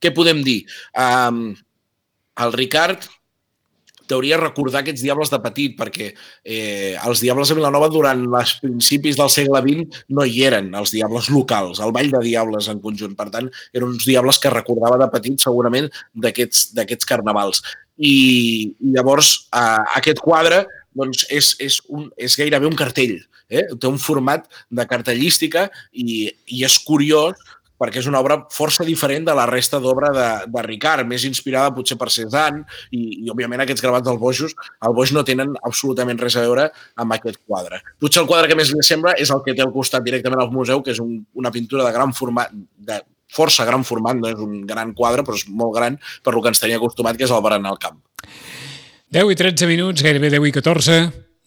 Què 0.02 0.10
podem 0.10 0.42
dir? 0.42 0.64
Um, 0.98 1.52
el 2.42 2.54
Ricard 2.58 3.06
t'hauria 4.12 4.40
recordar 4.42 4.82
aquests 4.82 5.04
diables 5.06 5.32
de 5.32 5.40
petit, 5.44 5.78
perquè 5.80 6.10
eh, 6.12 6.98
els 7.00 7.24
diables 7.24 7.52
de 7.52 7.58
Vilanova 7.58 7.90
durant 7.94 8.26
els 8.42 8.58
principis 8.62 9.20
del 9.20 9.32
segle 9.32 9.62
XX 9.64 10.04
no 10.18 10.28
hi 10.28 10.44
eren, 10.48 10.74
els 10.78 10.94
diables 10.96 11.32
locals, 11.32 11.80
el 11.80 11.96
ball 11.96 12.12
de 12.12 12.24
diables 12.28 12.68
en 12.72 12.84
conjunt. 12.84 13.16
Per 13.18 13.30
tant, 13.34 13.48
eren 13.72 13.90
uns 13.94 14.08
diables 14.08 14.42
que 14.42 14.54
recordava 14.54 15.00
de 15.02 15.10
petit 15.16 15.48
segurament 15.48 15.88
d'aquests 16.14 17.08
carnavals. 17.10 17.64
I, 18.02 18.14
i 18.82 18.94
llavors 18.96 19.34
eh, 19.54 19.98
aquest 20.02 20.22
quadre 20.24 20.66
doncs, 20.98 21.26
és, 21.32 21.54
és, 21.64 21.80
un, 21.90 22.10
és 22.20 22.36
gairebé 22.40 22.68
un 22.68 22.78
cartell. 22.78 23.18
Eh? 23.52 23.66
Té 23.76 23.88
un 23.88 24.00
format 24.00 24.48
de 24.72 24.86
cartellística 24.88 25.68
i, 25.92 26.28
i 26.52 26.64
és 26.68 26.78
curiós 26.88 27.40
perquè 27.82 28.02
és 28.04 28.10
una 28.10 28.22
obra 28.22 28.38
força 28.54 28.86
diferent 28.86 29.26
de 29.26 29.34
la 29.38 29.48
resta 29.50 29.80
d'obra 29.82 30.12
de, 30.14 30.28
de 30.54 30.66
Ricard, 30.68 31.08
més 31.10 31.26
inspirada 31.26 31.74
potser 31.74 31.98
per 31.98 32.12
Cézanne 32.14 32.62
i, 32.94 33.24
i 33.26 33.32
òbviament 33.34 33.66
aquests 33.66 33.82
gravats 33.82 34.06
del 34.06 34.20
Bojos, 34.22 34.54
el 34.86 34.94
Boix 34.98 35.14
no 35.16 35.26
tenen 35.26 35.56
absolutament 35.66 36.22
res 36.22 36.38
a 36.38 36.46
veure 36.46 36.68
amb 37.02 37.18
aquest 37.18 37.42
quadre. 37.48 37.82
Potser 38.02 38.22
el 38.22 38.30
quadre 38.30 38.52
que 38.52 38.60
més 38.60 38.70
li 38.70 38.86
sembla 38.86 39.16
és 39.18 39.34
el 39.34 39.42
que 39.46 39.56
té 39.58 39.66
al 39.66 39.74
costat 39.74 40.06
directament 40.06 40.44
al 40.44 40.54
museu, 40.54 40.84
que 40.86 40.94
és 40.94 41.02
un, 41.02 41.18
una 41.34 41.54
pintura 41.54 41.88
de 41.88 41.96
gran 41.96 42.14
format, 42.14 42.54
de 42.54 43.02
força 43.32 43.66
gran 43.66 43.86
format, 43.88 44.20
no 44.20 44.30
és 44.30 44.40
un 44.44 44.62
gran 44.68 44.94
quadre, 44.94 45.26
però 45.26 45.40
és 45.40 45.48
molt 45.48 45.74
gran 45.78 45.98
per 46.24 46.36
lo 46.36 46.44
que 46.44 46.52
ens 46.52 46.62
tenia 46.62 46.78
acostumat, 46.82 47.18
que 47.18 47.26
és 47.26 47.34
el 47.34 47.44
Baran 47.44 47.66
al 47.66 47.80
camp. 47.82 48.02
10 49.12 49.34
i 49.34 49.36
13 49.40 49.68
minuts, 49.68 50.04
gairebé 50.04 50.30
10 50.32 50.48
i 50.48 50.56
14. 50.56 51.00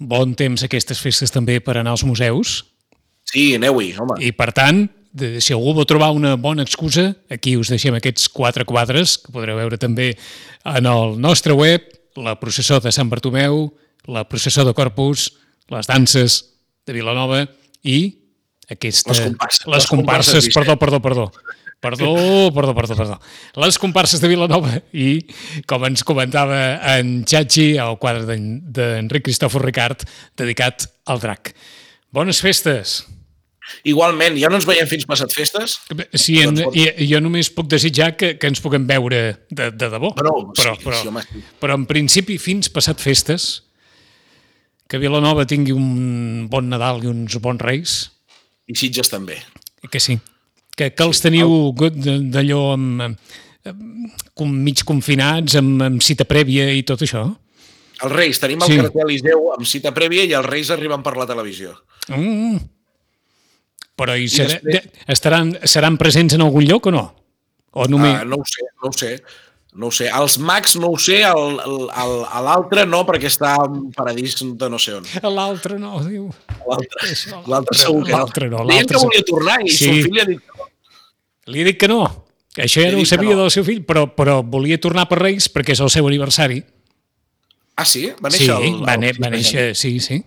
Bon 0.04 0.34
temps 0.36 0.64
aquestes 0.66 1.00
festes 1.00 1.32
també 1.32 1.60
per 1.64 1.78
anar 1.78 1.94
als 1.94 2.04
museus. 2.04 2.58
Sí, 3.24 3.54
aneu-hi, 3.56 3.92
home. 4.00 4.18
I 4.24 4.34
per 4.36 4.50
tant, 4.56 4.84
de, 5.14 5.38
si 5.40 5.54
algú 5.54 5.72
vol 5.78 5.86
trobar 5.86 6.10
una 6.12 6.34
bona 6.36 6.64
excusa, 6.66 7.12
aquí 7.30 7.54
us 7.56 7.70
deixem 7.70 7.94
aquests 7.94 8.26
quatre 8.34 8.66
quadres, 8.66 9.16
que 9.22 9.30
podreu 9.34 9.56
veure 9.60 9.78
també 9.78 10.10
en 10.66 10.88
el 10.90 11.14
nostre 11.22 11.54
web, 11.54 11.86
la 12.18 12.34
processó 12.40 12.80
de 12.82 12.90
Sant 12.94 13.08
Bartomeu, 13.10 13.68
la 14.10 14.26
processó 14.28 14.66
de 14.66 14.74
Corpus, 14.74 15.30
les 15.72 15.86
danses 15.88 16.40
de 16.84 16.92
Vilanova 16.98 17.44
i 17.86 17.98
aquesta... 18.70 19.14
Les 19.14 19.22
comparses. 19.24 19.66
Les 19.66 19.76
Les 19.78 19.86
comparses, 19.88 20.34
comparses, 20.48 20.54
perdó, 20.54 20.76
perdó, 20.78 21.00
perdó. 21.00 21.30
Perdó, 21.84 22.50
perdó, 22.56 22.72
perdó, 22.74 22.94
perdó. 22.96 23.16
Les 23.60 23.76
comparses 23.78 24.20
de 24.22 24.28
Vilanova 24.30 24.78
i, 24.96 25.18
com 25.68 25.84
ens 25.84 26.00
comentava 26.06 26.78
en 26.96 27.26
Xachi, 27.28 27.74
el 27.76 27.98
quadre 28.00 28.24
d'en- 28.24 28.62
d'Enric 28.72 29.26
Cristòfor 29.28 29.66
Ricard, 29.66 30.06
dedicat 30.36 30.86
al 31.04 31.20
drac. 31.20 31.52
Bones 32.10 32.40
festes! 32.40 33.02
Igualment, 33.88 34.36
ja 34.40 34.50
no 34.52 34.58
ens 34.58 34.66
veiem 34.68 34.86
fins 34.88 35.06
passat 35.08 35.32
festes? 35.32 35.78
Sí, 36.12 36.38
en, 36.42 36.54
Doncs, 36.58 36.76
i, 36.76 37.06
jo 37.10 37.20
només 37.24 37.48
puc 37.54 37.68
desitjar 37.72 38.10
que, 38.16 38.34
que 38.40 38.50
ens 38.50 38.60
puguem 38.64 38.84
veure 38.88 39.20
de, 39.50 39.70
de 39.72 39.88
debò. 39.92 40.10
Però, 40.16 40.34
però, 40.56 40.74
sí, 40.76 40.84
però, 40.84 40.98
sí, 41.00 41.08
home, 41.08 41.22
sí. 41.28 41.42
però 41.62 41.78
en 41.80 41.86
principi, 41.88 42.36
fins 42.38 42.68
passat 42.72 43.00
festes, 43.00 43.62
que 44.88 45.00
Vilanova 45.00 45.46
tingui 45.48 45.72
un 45.72 46.46
bon 46.52 46.68
Nadal 46.68 47.02
i 47.04 47.08
uns 47.10 47.38
bons 47.40 47.62
Reis, 47.64 47.94
I 48.68 48.76
Sitges 48.76 49.08
també. 49.12 49.38
que 49.90 50.00
sí. 50.00 50.18
Que, 50.76 50.90
que 50.90 51.04
els 51.04 51.20
teniu 51.22 51.72
d'allò 51.76 52.60
amb, 52.74 53.02
amb, 53.04 54.12
com 54.34 54.50
mig 54.50 54.82
confinats, 54.84 55.54
amb, 55.60 55.82
amb 55.86 56.02
cita 56.02 56.24
prèvia 56.28 56.66
i 56.74 56.82
tot 56.82 57.04
això? 57.06 57.24
Els 58.02 58.12
Reis, 58.12 58.40
tenim 58.42 58.60
el 58.64 58.68
Sí. 58.72 58.76
cartell 58.80 59.04
Eliseu 59.06 59.52
amb 59.54 59.66
cita 59.70 59.92
prèvia 59.94 60.24
i 60.26 60.32
els 60.34 60.46
Reis 60.48 60.70
arriben 60.74 61.02
per 61.02 61.16
la 61.16 61.26
televisió. 61.30 61.76
Mm. 62.08 62.58
Però 63.96 64.16
i 64.18 64.26
serà, 64.26 64.56
després- 64.58 64.82
de, 64.84 65.04
estaran, 65.14 65.52
seran 65.70 65.96
presents 66.00 66.34
en 66.34 66.42
algun 66.42 66.64
lloc 66.66 66.86
o 66.86 66.90
no? 66.94 67.04
O 67.72 67.86
només... 67.90 68.22
Uh, 68.22 68.28
no 68.30 68.36
ho 68.42 68.44
sé, 68.46 68.64
no 68.82 68.88
ho 68.90 68.92
sé. 68.92 69.12
No 69.74 69.88
ho 69.88 69.90
sé. 69.90 70.06
Els 70.06 70.36
mags 70.38 70.76
no 70.78 70.92
ho 70.94 70.98
sé, 71.02 71.20
el- 71.26 71.56
el- 71.64 71.88
el- 71.90 72.44
l'altre 72.46 72.84
no, 72.86 73.00
perquè 73.06 73.26
està 73.26 73.56
en 73.64 73.88
paradís 73.94 74.36
de 74.42 74.68
no 74.70 74.78
sé 74.78 74.94
on. 75.00 75.06
L'altre 75.34 75.78
no, 75.82 75.96
diu. 76.06 76.28
L'altre 77.50 77.74
segur 77.78 78.04
que 78.04 78.12
no. 78.12 78.18
l'altre 78.18 78.48
no, 78.50 78.60
Deien 78.68 78.84
l'altre 78.84 78.98
que 78.98 79.04
volia 79.08 79.24
tornar 79.26 79.56
i 79.64 79.70
Sí. 79.70 79.78
sí. 79.78 79.88
son 79.88 80.02
fill 80.04 80.14
li 80.14 80.20
ha 80.22 80.26
dit 80.28 80.38
que 80.46 80.52
no. 80.58 80.68
Li 81.52 81.60
he 81.60 81.64
dit 81.64 81.78
que 81.80 81.88
no. 81.90 81.98
Això 82.54 82.84
ja 82.84 82.92
no 82.94 83.00
ho 83.02 83.04
sabia 83.10 83.34
no. 83.34 83.40
del 83.42 83.50
seu 83.50 83.64
fill, 83.66 83.82
però, 83.84 84.04
però 84.14 84.36
volia 84.46 84.78
tornar 84.78 85.08
per 85.10 85.18
Reis 85.18 85.50
perquè 85.50 85.74
és 85.74 85.80
el 85.82 85.90
seu 85.90 86.06
aniversari. 86.06 86.62
Ah, 87.74 87.84
sí? 87.84 88.12
Va 88.22 88.30
Sí, 88.30 88.44
néixer 88.46 88.54
el, 88.54 88.78
va, 88.86 88.94
el, 88.94 89.00
ne 89.02 89.12
va 89.18 89.30
néixer, 89.34 89.74
sí, 89.74 89.98
sí. 89.98 90.20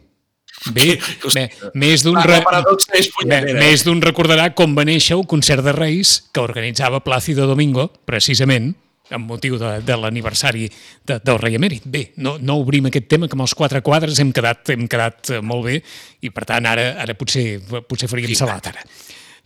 Bé, 0.74 0.98
bé 1.34 1.44
més 1.78 2.04
d'un 2.04 2.18
re... 2.18 2.42
punyetera. 2.44 3.60
més 3.60 3.84
d'un 3.86 4.02
recordarà 4.04 4.50
com 4.58 4.74
va 4.76 4.84
néixer 4.88 5.16
el 5.16 5.24
concert 5.30 5.64
de 5.64 5.74
Reis 5.76 6.18
que 6.34 6.44
organitzava 6.44 7.04
Plácido 7.06 7.46
Domingo, 7.48 7.88
precisament, 8.10 8.74
amb 9.14 9.30
motiu 9.30 9.56
de, 9.62 9.78
de 9.86 9.96
l'aniversari 9.96 10.68
de, 10.68 11.20
del 11.24 11.40
rei 11.40 11.56
emèrit. 11.60 11.86
Bé, 11.88 12.04
no, 12.24 12.36
no 12.42 12.58
obrim 12.64 12.90
aquest 12.90 13.08
tema, 13.12 13.30
que 13.30 13.38
amb 13.38 13.46
els 13.46 13.56
quatre 13.56 13.82
quadres 13.86 14.20
hem 14.20 14.34
quedat, 14.36 14.74
hem 14.74 14.90
quedat 14.92 15.32
eh, 15.32 15.40
molt 15.46 15.70
bé 15.70 15.78
i, 15.80 16.34
per 16.34 16.44
tant, 16.50 16.68
ara, 16.68 16.90
ara 17.04 17.16
potser, 17.18 17.62
potser 17.88 18.12
faríem 18.12 18.36
salat, 18.38 18.74
ara. 18.74 18.84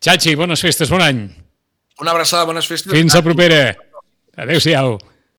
Xachi, 0.01 0.33
bones 0.39 0.63
festes, 0.65 0.89
bon 0.89 1.03
any. 1.05 1.27
Una 2.01 2.15
abraçada, 2.15 2.47
bones 2.49 2.65
festes. 2.65 2.93
Fins 2.95 3.13
la 3.13 3.21
propera. 3.25 3.63
Adéu-siau. 4.41 4.97